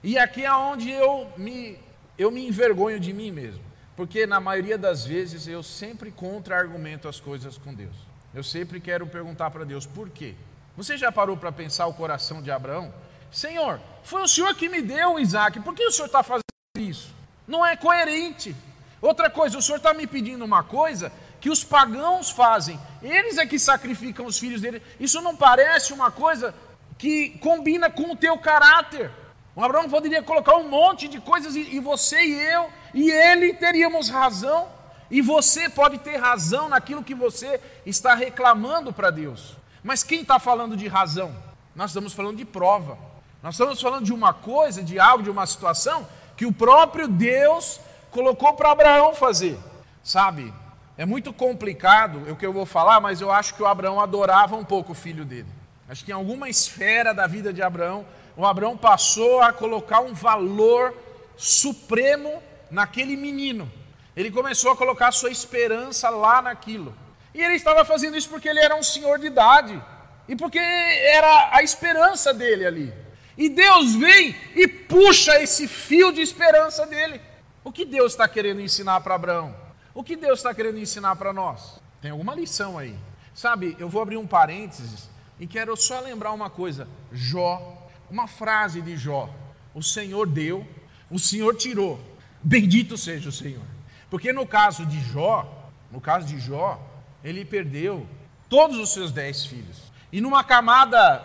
E 0.02 0.18
aqui 0.18 0.46
é 0.46 0.54
onde 0.54 0.90
eu 0.90 1.28
me, 1.36 1.78
eu 2.18 2.32
me 2.32 2.48
envergonho 2.48 2.98
de 2.98 3.12
mim 3.12 3.30
mesmo. 3.30 3.71
Porque 4.02 4.26
na 4.26 4.40
maioria 4.40 4.80
das 4.80 5.06
vezes 5.06 5.48
eu 5.48 5.62
sempre 5.62 6.10
contra-argumento 6.10 7.08
as 7.08 7.20
coisas 7.20 7.56
com 7.56 7.72
Deus. 7.72 7.96
Eu 8.34 8.44
sempre 8.44 8.80
quero 8.80 9.06
perguntar 9.06 9.52
para 9.52 9.64
Deus 9.64 9.86
por 9.86 10.10
quê. 10.10 10.34
Você 10.76 10.98
já 10.98 11.12
parou 11.12 11.38
para 11.38 11.52
pensar 11.52 11.86
o 11.86 11.94
coração 11.94 12.42
de 12.42 12.50
Abraão? 12.50 12.92
Senhor, 13.32 13.80
foi 14.04 14.24
o 14.24 14.28
Senhor 14.28 14.56
que 14.56 14.68
me 14.68 14.82
deu 14.82 15.20
Isaac, 15.20 15.60
por 15.60 15.76
que 15.76 15.86
o 15.86 15.92
Senhor 15.92 16.08
está 16.08 16.24
fazendo 16.24 16.42
isso? 16.80 17.14
Não 17.48 17.64
é 17.64 17.76
coerente. 17.76 18.56
Outra 19.00 19.30
coisa, 19.30 19.60
o 19.60 19.62
Senhor 19.62 19.78
está 19.78 19.94
me 19.94 20.08
pedindo 20.08 20.44
uma 20.44 20.64
coisa 20.64 21.12
que 21.40 21.52
os 21.52 21.64
pagãos 21.64 22.32
fazem, 22.32 22.80
eles 23.04 23.38
é 23.38 23.46
que 23.46 23.60
sacrificam 23.60 24.26
os 24.26 24.40
filhos 24.40 24.62
dele. 24.62 24.82
Isso 25.00 25.22
não 25.22 25.36
parece 25.36 25.94
uma 25.94 26.10
coisa 26.10 26.56
que 26.98 27.38
combina 27.38 27.88
com 27.88 28.14
o 28.14 28.18
teu 28.18 28.36
caráter. 28.40 29.12
O 29.56 29.64
Abraão 29.64 29.88
poderia 29.88 30.24
colocar 30.24 30.56
um 30.56 30.68
monte 30.68 31.08
de 31.08 31.22
coisas 31.22 31.56
e, 31.56 31.76
e 31.76 31.80
você 31.80 32.20
e 32.20 32.34
eu 32.34 32.81
e 32.94 33.10
ele 33.10 33.54
teríamos 33.54 34.10
razão. 34.10 34.68
E 35.10 35.22
você 35.22 35.70
pode 35.70 35.98
ter 35.98 36.16
razão 36.16 36.70
naquilo 36.70 37.04
que 37.04 37.14
você 37.14 37.60
está 37.86 38.14
reclamando 38.14 38.94
para 38.94 39.12
Deus. 39.12 39.58
Mas 39.84 40.04
quem 40.04 40.22
está 40.22 40.40
falando 40.40 40.78
de 40.78 40.88
razão? 40.88 41.36
Nós 41.76 41.90
estamos 41.90 42.14
falando 42.14 42.38
de 42.38 42.46
prova. 42.46 42.98
Nós 43.44 43.56
estamos 43.56 43.82
falando 43.82 44.06
de 44.06 44.14
uma 44.14 44.34
coisa, 44.34 44.82
de 44.82 45.00
algo, 45.00 45.24
de 45.24 45.30
uma 45.30 45.46
situação 45.46 46.08
que 46.38 46.46
o 46.46 46.54
próprio 46.54 47.08
Deus 47.08 47.80
colocou 48.10 48.54
para 48.54 48.72
Abraão 48.72 49.14
fazer. 49.14 49.58
Sabe? 50.04 50.54
É 50.98 51.06
muito 51.06 51.34
complicado 51.34 52.32
o 52.32 52.36
que 52.36 52.46
eu 52.46 52.54
vou 52.54 52.66
falar, 52.66 53.00
mas 53.00 53.22
eu 53.22 53.32
acho 53.32 53.56
que 53.56 53.64
o 53.64 53.68
Abraão 53.68 54.00
adorava 54.00 54.56
um 54.56 54.64
pouco 54.64 54.92
o 54.92 54.96
filho 54.96 55.26
dele. 55.26 55.48
Acho 55.90 56.06
que 56.06 56.12
em 56.12 56.14
alguma 56.14 56.48
esfera 56.48 57.14
da 57.14 57.28
vida 57.28 57.52
de 57.52 57.62
Abraão, 57.62 58.06
o 58.38 58.46
Abraão 58.46 58.78
passou 58.78 59.42
a 59.42 59.52
colocar 59.52 60.00
um 60.00 60.14
valor 60.14 60.94
supremo 61.36 62.42
naquele 62.72 63.16
menino. 63.16 63.72
Ele 64.16 64.32
começou 64.32 64.72
a 64.72 64.78
colocar 64.78 65.12
sua 65.12 65.30
esperança 65.30 66.10
lá 66.10 66.42
naquilo. 66.42 66.96
E 67.34 67.42
ele 67.42 67.56
estava 67.56 67.86
fazendo 67.86 68.18
isso 68.18 68.30
porque 68.30 68.50
ele 68.50 68.60
era 68.60 68.76
um 68.76 68.84
senhor 68.84 69.20
de 69.20 69.28
idade. 69.28 69.82
E 70.28 70.36
porque 70.36 70.60
era 70.60 71.50
a 71.54 71.62
esperança 71.62 72.34
dele 72.34 72.66
ali. 72.66 72.94
E 73.38 73.50
Deus 73.50 73.96
vem 73.96 74.36
e 74.56 74.68
puxa 74.68 75.42
esse 75.42 75.68
fio 75.68 76.12
de 76.12 76.22
esperança 76.22 76.86
dele. 76.86 77.22
O 77.64 77.72
que 77.72 77.86
Deus 77.86 78.14
está 78.14 78.28
querendo 78.28 78.62
ensinar 78.62 79.02
para 79.02 79.16
Abraão? 79.16 79.56
O 79.94 80.04
que 80.04 80.16
Deus 80.16 80.40
está 80.40 80.54
querendo 80.54 80.80
ensinar 80.80 81.16
para 81.16 81.34
nós? 81.34 81.80
Tem 82.02 82.12
alguma 82.12 82.36
lição 82.36 82.78
aí. 82.78 82.96
Sabe, 83.34 83.76
eu 83.80 83.88
vou 83.88 84.02
abrir 84.02 84.18
um 84.18 84.28
parênteses 84.28 85.10
e 85.40 85.48
quero 85.48 85.76
só 85.78 86.00
lembrar 86.00 86.32
uma 86.34 86.50
coisa. 86.50 86.88
Jó, 87.12 87.90
uma 88.10 88.28
frase 88.28 88.82
de 88.82 88.98
Jó: 88.98 89.30
O 89.74 89.82
Senhor 89.82 90.28
deu, 90.28 90.68
o 91.10 91.18
Senhor 91.18 91.56
tirou. 91.56 92.00
Bendito 92.44 92.98
seja 92.98 93.30
o 93.30 93.32
Senhor. 93.32 93.66
Porque 94.10 94.34
no 94.34 94.46
caso 94.46 94.86
de 94.86 95.00
Jó, 95.00 95.70
no 95.92 96.02
caso 96.02 96.28
de 96.28 96.40
Jó, 96.40 96.80
ele 97.24 97.46
perdeu 97.46 98.06
todos 98.50 98.78
os 98.78 98.92
seus 98.92 99.12
dez 99.12 99.46
filhos. 99.46 99.92
E 100.12 100.20
numa 100.20 100.44
camada 100.44 101.24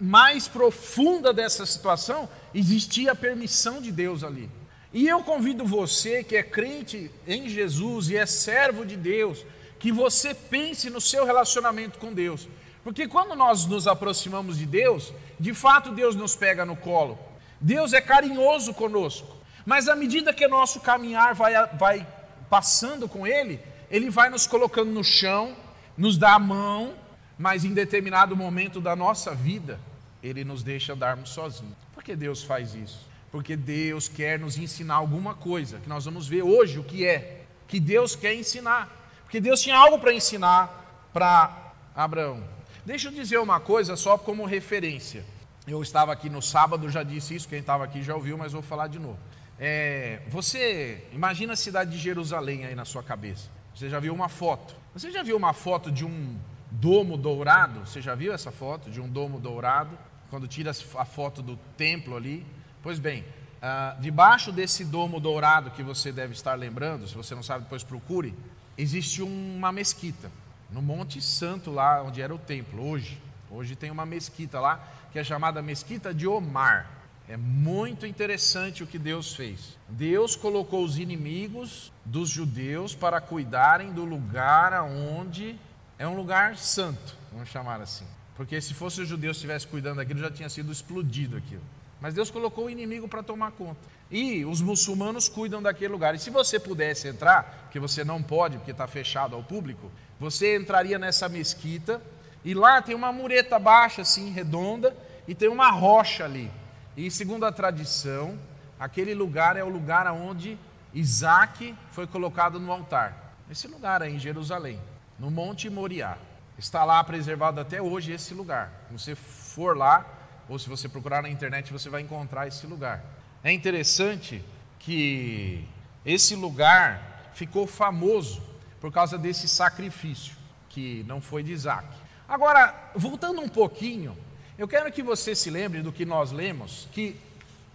mais 0.00 0.48
profunda 0.48 1.32
dessa 1.32 1.66
situação, 1.66 2.28
existia 2.54 3.12
a 3.12 3.16
permissão 3.16 3.80
de 3.80 3.90
Deus 3.90 4.22
ali. 4.22 4.48
E 4.92 5.06
eu 5.06 5.22
convido 5.22 5.66
você 5.66 6.24
que 6.24 6.36
é 6.36 6.42
crente 6.42 7.10
em 7.26 7.48
Jesus 7.48 8.08
e 8.08 8.16
é 8.16 8.24
servo 8.24 8.84
de 8.86 8.96
Deus, 8.96 9.44
que 9.78 9.92
você 9.92 10.32
pense 10.32 10.88
no 10.88 11.00
seu 11.00 11.26
relacionamento 11.26 11.98
com 11.98 12.12
Deus. 12.14 12.48
Porque 12.82 13.06
quando 13.06 13.34
nós 13.34 13.66
nos 13.66 13.86
aproximamos 13.86 14.56
de 14.56 14.64
Deus, 14.64 15.12
de 15.38 15.52
fato 15.52 15.90
Deus 15.92 16.14
nos 16.14 16.34
pega 16.34 16.64
no 16.64 16.76
colo. 16.76 17.18
Deus 17.60 17.92
é 17.92 18.00
carinhoso 18.00 18.72
conosco. 18.72 19.35
Mas 19.66 19.88
à 19.88 19.96
medida 19.96 20.32
que 20.32 20.46
o 20.46 20.48
nosso 20.48 20.80
caminhar 20.80 21.34
vai, 21.34 21.52
vai 21.76 22.06
passando 22.48 23.08
com 23.08 23.26
Ele, 23.26 23.60
Ele 23.90 24.08
vai 24.08 24.30
nos 24.30 24.46
colocando 24.46 24.92
no 24.92 25.02
chão, 25.02 25.56
nos 25.98 26.16
dá 26.16 26.34
a 26.34 26.38
mão, 26.38 26.94
mas 27.36 27.64
em 27.64 27.74
determinado 27.74 28.36
momento 28.36 28.80
da 28.80 28.94
nossa 28.94 29.34
vida, 29.34 29.80
Ele 30.22 30.44
nos 30.44 30.62
deixa 30.62 30.94
darmos 30.94 31.30
sozinhos. 31.30 31.74
Por 31.92 32.04
que 32.04 32.14
Deus 32.14 32.44
faz 32.44 32.76
isso? 32.76 33.04
Porque 33.32 33.56
Deus 33.56 34.06
quer 34.06 34.38
nos 34.38 34.56
ensinar 34.56 34.94
alguma 34.94 35.34
coisa, 35.34 35.78
que 35.80 35.88
nós 35.88 36.04
vamos 36.04 36.28
ver 36.28 36.42
hoje 36.42 36.78
o 36.78 36.84
que 36.84 37.04
é, 37.04 37.42
que 37.66 37.80
Deus 37.80 38.14
quer 38.14 38.34
ensinar. 38.34 38.88
Porque 39.24 39.40
Deus 39.40 39.60
tinha 39.60 39.76
algo 39.76 39.98
para 39.98 40.12
ensinar 40.12 41.08
para 41.12 41.72
Abraão. 41.94 42.42
Deixa 42.84 43.08
eu 43.08 43.12
dizer 43.12 43.38
uma 43.38 43.58
coisa 43.58 43.96
só 43.96 44.16
como 44.16 44.46
referência. 44.46 45.24
Eu 45.66 45.82
estava 45.82 46.12
aqui 46.12 46.30
no 46.30 46.40
sábado, 46.40 46.88
já 46.88 47.02
disse 47.02 47.34
isso, 47.34 47.48
quem 47.48 47.58
estava 47.58 47.82
aqui 47.82 48.00
já 48.00 48.14
ouviu, 48.14 48.38
mas 48.38 48.52
vou 48.52 48.62
falar 48.62 48.86
de 48.86 49.00
novo. 49.00 49.18
É, 49.58 50.20
você 50.28 51.06
imagina 51.12 51.54
a 51.54 51.56
cidade 51.56 51.90
de 51.90 51.98
Jerusalém 51.98 52.66
aí 52.66 52.74
na 52.74 52.84
sua 52.84 53.02
cabeça. 53.02 53.48
Você 53.74 53.88
já 53.88 53.98
viu 53.98 54.14
uma 54.14 54.28
foto? 54.28 54.74
Você 54.94 55.10
já 55.10 55.22
viu 55.22 55.36
uma 55.36 55.52
foto 55.52 55.90
de 55.90 56.04
um 56.04 56.38
domo 56.70 57.16
dourado? 57.16 57.80
Você 57.80 58.00
já 58.00 58.14
viu 58.14 58.32
essa 58.32 58.50
foto 58.50 58.90
de 58.90 59.00
um 59.00 59.08
domo 59.08 59.38
dourado? 59.38 59.98
Quando 60.30 60.46
tira 60.46 60.70
a 60.70 61.04
foto 61.04 61.42
do 61.42 61.56
templo 61.76 62.16
ali. 62.16 62.44
Pois 62.82 62.98
bem, 62.98 63.22
uh, 63.22 64.00
debaixo 64.00 64.52
desse 64.52 64.84
domo 64.84 65.20
dourado 65.20 65.70
que 65.70 65.82
você 65.82 66.12
deve 66.12 66.32
estar 66.32 66.54
lembrando, 66.54 67.06
se 67.06 67.14
você 67.14 67.34
não 67.34 67.42
sabe, 67.42 67.64
depois 67.64 67.82
procure, 67.82 68.34
existe 68.76 69.22
uma 69.22 69.72
mesquita 69.72 70.30
no 70.70 70.82
Monte 70.82 71.20
Santo 71.20 71.70
lá 71.70 72.02
onde 72.02 72.20
era 72.20 72.34
o 72.34 72.38
templo 72.38 72.86
hoje. 72.86 73.20
Hoje 73.50 73.76
tem 73.76 73.90
uma 73.90 74.04
mesquita 74.04 74.60
lá 74.60 74.86
que 75.12 75.18
é 75.18 75.24
chamada 75.24 75.62
Mesquita 75.62 76.12
de 76.12 76.26
Omar. 76.26 76.90
É 77.28 77.36
muito 77.36 78.06
interessante 78.06 78.84
o 78.84 78.86
que 78.86 78.98
Deus 78.98 79.34
fez. 79.34 79.76
Deus 79.88 80.36
colocou 80.36 80.84
os 80.84 80.96
inimigos 80.96 81.92
dos 82.04 82.28
judeus 82.28 82.94
para 82.94 83.20
cuidarem 83.20 83.92
do 83.92 84.04
lugar 84.04 84.72
aonde 84.72 85.58
é 85.98 86.06
um 86.06 86.14
lugar 86.14 86.56
santo, 86.56 87.16
vamos 87.32 87.48
chamar 87.48 87.80
assim. 87.80 88.04
Porque 88.36 88.60
se 88.60 88.74
fosse 88.74 89.00
os 89.00 89.08
judeus 89.08 89.38
estivessem 89.38 89.68
cuidando 89.68 89.96
daquilo, 89.96 90.20
já 90.20 90.30
tinha 90.30 90.48
sido 90.48 90.70
explodido 90.70 91.36
aquilo. 91.36 91.62
Mas 92.00 92.14
Deus 92.14 92.30
colocou 92.30 92.66
o 92.66 92.70
inimigo 92.70 93.08
para 93.08 93.22
tomar 93.22 93.50
conta. 93.52 93.80
E 94.10 94.44
os 94.44 94.60
muçulmanos 94.60 95.28
cuidam 95.28 95.62
daquele 95.62 95.92
lugar. 95.92 96.14
E 96.14 96.18
se 96.18 96.30
você 96.30 96.60
pudesse 96.60 97.08
entrar, 97.08 97.68
que 97.72 97.80
você 97.80 98.04
não 98.04 98.22
pode, 98.22 98.58
porque 98.58 98.70
está 98.70 98.86
fechado 98.86 99.34
ao 99.34 99.42
público, 99.42 99.90
você 100.20 100.56
entraria 100.56 100.98
nessa 100.98 101.28
mesquita 101.28 102.00
e 102.44 102.54
lá 102.54 102.80
tem 102.80 102.94
uma 102.94 103.10
mureta 103.10 103.58
baixa, 103.58 104.02
assim, 104.02 104.30
redonda, 104.30 104.96
e 105.26 105.34
tem 105.34 105.48
uma 105.48 105.70
rocha 105.70 106.24
ali. 106.24 106.50
E 106.96 107.10
segundo 107.10 107.44
a 107.44 107.52
tradição, 107.52 108.38
aquele 108.80 109.14
lugar 109.14 109.56
é 109.56 109.62
o 109.62 109.68
lugar 109.68 110.10
onde 110.12 110.58
Isaac 110.94 111.76
foi 111.90 112.06
colocado 112.06 112.58
no 112.58 112.72
altar. 112.72 113.34
Esse 113.50 113.68
lugar 113.68 114.00
é 114.00 114.08
em 114.08 114.18
Jerusalém, 114.18 114.80
no 115.18 115.30
Monte 115.30 115.68
Moriá. 115.68 116.16
Está 116.58 116.84
lá 116.84 117.04
preservado 117.04 117.60
até 117.60 117.82
hoje 117.82 118.12
esse 118.12 118.32
lugar. 118.32 118.72
Se 118.88 118.98
você 118.98 119.14
for 119.14 119.76
lá, 119.76 120.06
ou 120.48 120.58
se 120.58 120.70
você 120.70 120.88
procurar 120.88 121.22
na 121.22 121.28
internet, 121.28 121.70
você 121.70 121.90
vai 121.90 122.00
encontrar 122.00 122.48
esse 122.48 122.66
lugar. 122.66 123.04
É 123.44 123.52
interessante 123.52 124.42
que 124.78 125.68
esse 126.04 126.34
lugar 126.34 127.30
ficou 127.34 127.66
famoso 127.66 128.42
por 128.80 128.90
causa 128.90 129.18
desse 129.18 129.46
sacrifício, 129.46 130.34
que 130.70 131.04
não 131.06 131.20
foi 131.20 131.42
de 131.42 131.52
Isaac. 131.52 131.86
Agora, 132.26 132.74
voltando 132.94 133.42
um 133.42 133.48
pouquinho, 133.48 134.16
Eu 134.58 134.66
quero 134.66 134.90
que 134.90 135.02
você 135.02 135.34
se 135.34 135.50
lembre 135.50 135.82
do 135.82 135.92
que 135.92 136.04
nós 136.04 136.32
lemos, 136.32 136.88
que 136.92 137.16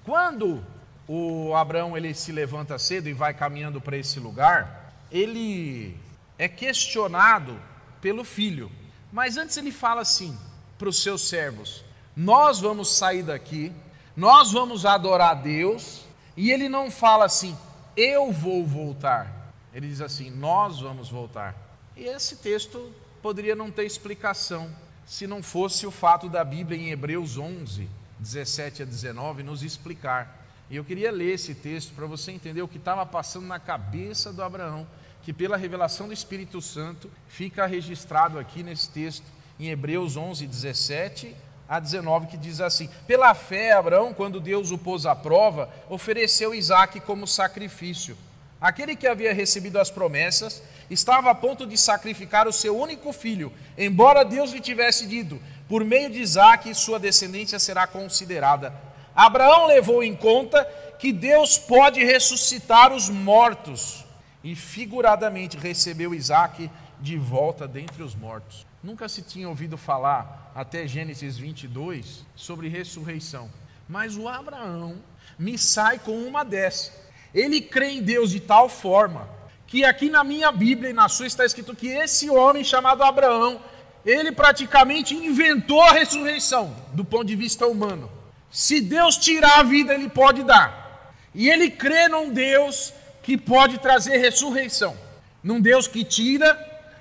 quando 0.03 0.63
o 1.07 1.53
Abraão 1.55 1.95
ele 1.95 2.13
se 2.13 2.31
levanta 2.31 2.79
cedo 2.79 3.07
e 3.07 3.13
vai 3.13 3.33
caminhando 3.33 3.79
para 3.79 3.97
esse 3.97 4.19
lugar, 4.19 4.93
ele 5.11 5.97
é 6.37 6.47
questionado 6.47 7.59
pelo 8.01 8.23
filho. 8.23 8.71
Mas 9.11 9.37
antes 9.37 9.57
ele 9.57 9.71
fala 9.71 10.01
assim 10.01 10.37
para 10.79 10.89
os 10.89 11.03
seus 11.03 11.27
servos: 11.27 11.83
Nós 12.15 12.59
vamos 12.59 12.95
sair 12.95 13.23
daqui, 13.23 13.71
nós 14.15 14.51
vamos 14.51 14.85
adorar 14.85 15.31
a 15.31 15.35
Deus, 15.35 16.05
e 16.35 16.51
ele 16.51 16.67
não 16.67 16.89
fala 16.89 17.25
assim, 17.25 17.57
eu 17.95 18.31
vou 18.31 18.65
voltar. 18.65 19.51
Ele 19.73 19.87
diz 19.87 20.01
assim, 20.01 20.29
nós 20.29 20.79
vamos 20.79 21.09
voltar. 21.09 21.55
E 21.95 22.03
esse 22.03 22.37
texto 22.37 22.91
poderia 23.21 23.55
não 23.55 23.69
ter 23.69 23.85
explicação 23.85 24.69
se 25.11 25.27
não 25.27 25.43
fosse 25.43 25.85
o 25.85 25.91
fato 25.91 26.29
da 26.29 26.41
Bíblia 26.41 26.79
em 26.79 26.89
Hebreus 26.89 27.37
11, 27.37 27.85
17 28.17 28.83
a 28.83 28.85
19 28.85 29.43
nos 29.43 29.61
explicar. 29.61 30.47
E 30.69 30.77
eu 30.77 30.85
queria 30.85 31.11
ler 31.11 31.33
esse 31.33 31.53
texto 31.53 31.93
para 31.93 32.05
você 32.05 32.31
entender 32.31 32.61
o 32.61 32.67
que 32.67 32.77
estava 32.77 33.05
passando 33.05 33.45
na 33.45 33.59
cabeça 33.59 34.31
do 34.31 34.41
Abraão, 34.41 34.87
que 35.21 35.33
pela 35.33 35.57
revelação 35.57 36.07
do 36.07 36.13
Espírito 36.13 36.61
Santo 36.61 37.11
fica 37.27 37.65
registrado 37.65 38.39
aqui 38.39 38.63
nesse 38.63 38.89
texto 38.89 39.25
em 39.59 39.67
Hebreus 39.67 40.15
11, 40.15 40.47
17 40.47 41.35
a 41.67 41.77
19, 41.77 42.27
que 42.27 42.37
diz 42.37 42.61
assim: 42.61 42.89
Pela 43.05 43.33
fé, 43.33 43.73
Abraão, 43.73 44.13
quando 44.13 44.39
Deus 44.39 44.71
o 44.71 44.77
pôs 44.77 45.05
à 45.05 45.13
prova, 45.13 45.69
ofereceu 45.89 46.55
Isaac 46.55 47.01
como 47.01 47.27
sacrifício. 47.27 48.15
Aquele 48.61 48.95
que 48.95 49.07
havia 49.07 49.33
recebido 49.33 49.77
as 49.77 49.91
promessas 49.91 50.63
estava 50.91 51.31
a 51.31 51.35
ponto 51.35 51.65
de 51.65 51.77
sacrificar 51.77 52.47
o 52.47 52.53
seu 52.53 52.77
único 52.77 53.13
filho, 53.13 53.51
embora 53.77 54.25
Deus 54.25 54.51
lhe 54.51 54.59
tivesse 54.59 55.07
dito: 55.07 55.41
Por 55.67 55.85
meio 55.85 56.09
de 56.09 56.19
Isaac, 56.19 56.73
sua 56.75 56.99
descendência 56.99 57.57
será 57.57 57.87
considerada. 57.87 58.73
Abraão 59.15 59.67
levou 59.67 60.03
em 60.03 60.15
conta 60.15 60.63
que 60.99 61.13
Deus 61.13 61.57
pode 61.57 62.03
ressuscitar 62.03 62.93
os 62.93 63.09
mortos 63.09 64.05
e, 64.43 64.53
figuradamente, 64.53 65.57
recebeu 65.57 66.13
Isaac 66.13 66.69
de 66.99 67.17
volta 67.17 67.67
dentre 67.67 68.03
os 68.03 68.13
mortos. 68.13 68.65
Nunca 68.83 69.07
se 69.07 69.21
tinha 69.21 69.47
ouvido 69.47 69.77
falar, 69.77 70.51
até 70.53 70.85
Gênesis 70.85 71.37
22, 71.37 72.25
sobre 72.35 72.67
ressurreição. 72.67 73.49
Mas 73.87 74.17
o 74.17 74.27
Abraão 74.27 74.97
me 75.39 75.57
sai 75.57 75.99
com 75.99 76.17
uma 76.17 76.43
dessa. 76.43 76.91
Ele 77.33 77.61
crê 77.61 77.91
em 77.91 78.01
Deus 78.01 78.31
de 78.31 78.39
tal 78.39 78.67
forma 78.67 79.40
que 79.71 79.83
aqui 79.83 80.09
na 80.09 80.23
minha 80.23 80.51
Bíblia 80.51 80.91
e 80.91 80.93
na 80.93 81.09
sua 81.09 81.25
está 81.25 81.45
escrito 81.45 81.75
que 81.75 81.87
esse 81.87 82.29
homem 82.29 82.63
chamado 82.63 83.01
Abraão, 83.01 83.59
ele 84.05 84.31
praticamente 84.31 85.15
inventou 85.15 85.81
a 85.81 85.93
ressurreição 85.93 86.75
do 86.93 87.03
ponto 87.03 87.25
de 87.25 87.35
vista 87.35 87.65
humano. 87.65 88.11
Se 88.51 88.81
Deus 88.81 89.17
tirar 89.17 89.59
a 89.59 89.63
vida, 89.63 89.93
ele 89.93 90.09
pode 90.09 90.43
dar. 90.43 91.15
E 91.33 91.49
ele 91.49 91.71
crê 91.71 92.07
num 92.07 92.29
Deus 92.29 92.93
que 93.23 93.37
pode 93.37 93.79
trazer 93.79 94.17
ressurreição, 94.17 94.95
num 95.41 95.59
Deus 95.59 95.87
que 95.87 96.03
tira 96.03 96.55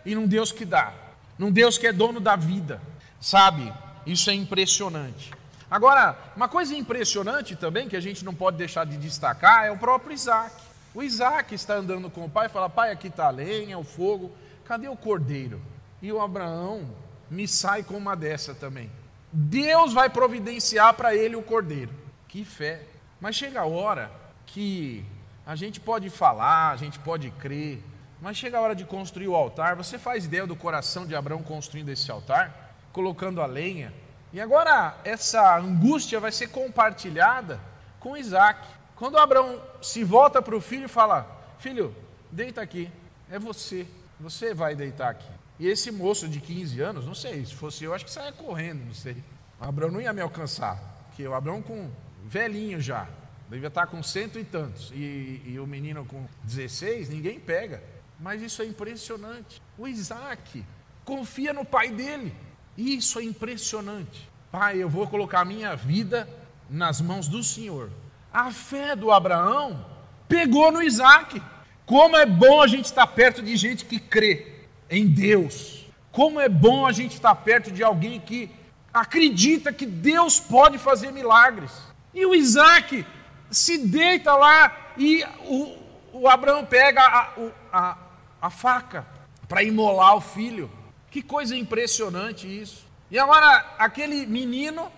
e 0.06 0.14
num 0.14 0.26
Deus 0.26 0.52
que 0.52 0.64
dá 0.64 0.94
num 1.40 1.50
Deus 1.50 1.78
que 1.78 1.86
é 1.86 1.92
dono 1.92 2.20
da 2.20 2.36
vida, 2.36 2.82
sabe? 3.18 3.72
Isso 4.04 4.28
é 4.28 4.34
impressionante. 4.34 5.32
Agora, 5.70 6.14
uma 6.36 6.48
coisa 6.48 6.74
impressionante 6.74 7.56
também 7.56 7.88
que 7.88 7.96
a 7.96 8.00
gente 8.00 8.22
não 8.22 8.34
pode 8.34 8.58
deixar 8.58 8.84
de 8.84 8.98
destacar 8.98 9.64
é 9.64 9.70
o 9.70 9.78
próprio 9.78 10.12
Isaac. 10.12 10.54
O 10.94 11.02
Isaac 11.02 11.54
está 11.54 11.74
andando 11.74 12.10
com 12.10 12.24
o 12.24 12.30
pai 12.30 12.46
e 12.46 12.50
fala: 12.50 12.68
Pai, 12.68 12.90
aqui 12.90 13.08
está 13.08 13.26
a 13.26 13.30
lenha, 13.30 13.78
o 13.78 13.84
fogo, 13.84 14.32
cadê 14.64 14.88
o 14.88 14.96
cordeiro? 14.96 15.60
E 16.02 16.12
o 16.12 16.20
Abraão 16.20 16.88
me 17.30 17.46
sai 17.46 17.82
com 17.82 17.96
uma 17.96 18.16
dessa 18.16 18.54
também. 18.54 18.90
Deus 19.32 19.92
vai 19.92 20.10
providenciar 20.10 20.94
para 20.94 21.14
ele 21.14 21.36
o 21.36 21.42
cordeiro. 21.42 21.92
Que 22.26 22.44
fé. 22.44 22.82
Mas 23.20 23.36
chega 23.36 23.60
a 23.60 23.66
hora 23.66 24.10
que 24.46 25.04
a 25.46 25.54
gente 25.54 25.78
pode 25.78 26.10
falar, 26.10 26.70
a 26.70 26.76
gente 26.76 26.98
pode 26.98 27.30
crer, 27.32 27.82
mas 28.20 28.36
chega 28.36 28.58
a 28.58 28.60
hora 28.60 28.74
de 28.74 28.84
construir 28.84 29.28
o 29.28 29.36
altar. 29.36 29.76
Você 29.76 29.98
faz 29.98 30.24
ideia 30.24 30.46
do 30.46 30.56
coração 30.56 31.06
de 31.06 31.14
Abraão 31.14 31.42
construindo 31.42 31.90
esse 31.90 32.10
altar? 32.10 32.74
Colocando 32.92 33.40
a 33.40 33.46
lenha. 33.46 33.92
E 34.32 34.40
agora 34.40 34.96
essa 35.04 35.56
angústia 35.58 36.18
vai 36.18 36.32
ser 36.32 36.48
compartilhada 36.48 37.60
com 37.98 38.16
Isaac. 38.16 38.66
Quando 39.00 39.16
Abraão 39.16 39.58
se 39.80 40.04
volta 40.04 40.42
para 40.42 40.54
o 40.54 40.60
filho 40.60 40.84
e 40.84 40.88
fala: 40.88 41.26
Filho, 41.58 41.96
deita 42.30 42.60
aqui, 42.60 42.90
é 43.30 43.38
você, 43.38 43.86
você 44.20 44.52
vai 44.52 44.76
deitar 44.76 45.08
aqui. 45.08 45.32
E 45.58 45.66
esse 45.66 45.90
moço 45.90 46.28
de 46.28 46.38
15 46.38 46.78
anos, 46.82 47.06
não 47.06 47.14
sei, 47.14 47.46
se 47.46 47.54
fosse 47.54 47.82
eu, 47.82 47.94
acho 47.94 48.04
que 48.04 48.10
saia 48.10 48.30
correndo, 48.30 48.84
não 48.84 48.92
sei. 48.92 49.16
Abraão 49.58 49.90
não 49.90 50.02
ia 50.02 50.12
me 50.12 50.20
alcançar, 50.20 50.76
porque 51.06 51.26
o 51.26 51.32
Abraão 51.32 51.62
com 51.62 51.90
velhinho 52.26 52.78
já, 52.78 53.08
devia 53.48 53.68
estar 53.68 53.86
com 53.86 54.02
cento 54.02 54.38
e 54.38 54.44
tantos, 54.44 54.90
e, 54.94 55.40
e 55.46 55.58
o 55.58 55.66
menino 55.66 56.04
com 56.04 56.26
16, 56.44 57.08
ninguém 57.08 57.40
pega. 57.40 57.82
Mas 58.18 58.42
isso 58.42 58.60
é 58.60 58.66
impressionante. 58.66 59.62
O 59.78 59.88
Isaac 59.88 60.62
confia 61.06 61.54
no 61.54 61.64
pai 61.64 61.88
dele. 61.88 62.34
Isso 62.76 63.18
é 63.18 63.24
impressionante. 63.24 64.28
Pai, 64.52 64.76
eu 64.76 64.90
vou 64.90 65.06
colocar 65.08 65.40
a 65.40 65.44
minha 65.46 65.74
vida 65.74 66.28
nas 66.68 67.00
mãos 67.00 67.28
do 67.28 67.42
Senhor. 67.42 67.90
A 68.32 68.50
fé 68.50 68.94
do 68.94 69.10
Abraão 69.10 69.84
pegou 70.28 70.70
no 70.70 70.82
Isaac. 70.82 71.42
Como 71.84 72.16
é 72.16 72.24
bom 72.24 72.62
a 72.62 72.66
gente 72.66 72.84
estar 72.84 73.06
perto 73.06 73.42
de 73.42 73.56
gente 73.56 73.84
que 73.84 73.98
crê 73.98 74.66
em 74.88 75.06
Deus. 75.06 75.86
Como 76.12 76.40
é 76.40 76.48
bom 76.48 76.86
a 76.86 76.92
gente 76.92 77.14
estar 77.14 77.34
perto 77.34 77.70
de 77.70 77.82
alguém 77.82 78.20
que 78.20 78.50
acredita 78.92 79.72
que 79.72 79.86
Deus 79.86 80.38
pode 80.38 80.78
fazer 80.78 81.12
milagres. 81.12 81.72
E 82.14 82.24
o 82.24 82.34
Isaac 82.34 83.04
se 83.50 83.78
deita 83.78 84.34
lá 84.34 84.92
e 84.96 85.24
o, 85.44 85.76
o 86.12 86.28
Abraão 86.28 86.64
pega 86.64 87.00
a, 87.00 87.28
a, 87.72 87.96
a 88.42 88.50
faca 88.50 89.06
para 89.48 89.62
imolar 89.62 90.16
o 90.16 90.20
filho. 90.20 90.70
Que 91.10 91.22
coisa 91.22 91.56
impressionante 91.56 92.46
isso. 92.46 92.86
E 93.10 93.18
agora 93.18 93.74
aquele 93.78 94.26
menino 94.26 94.90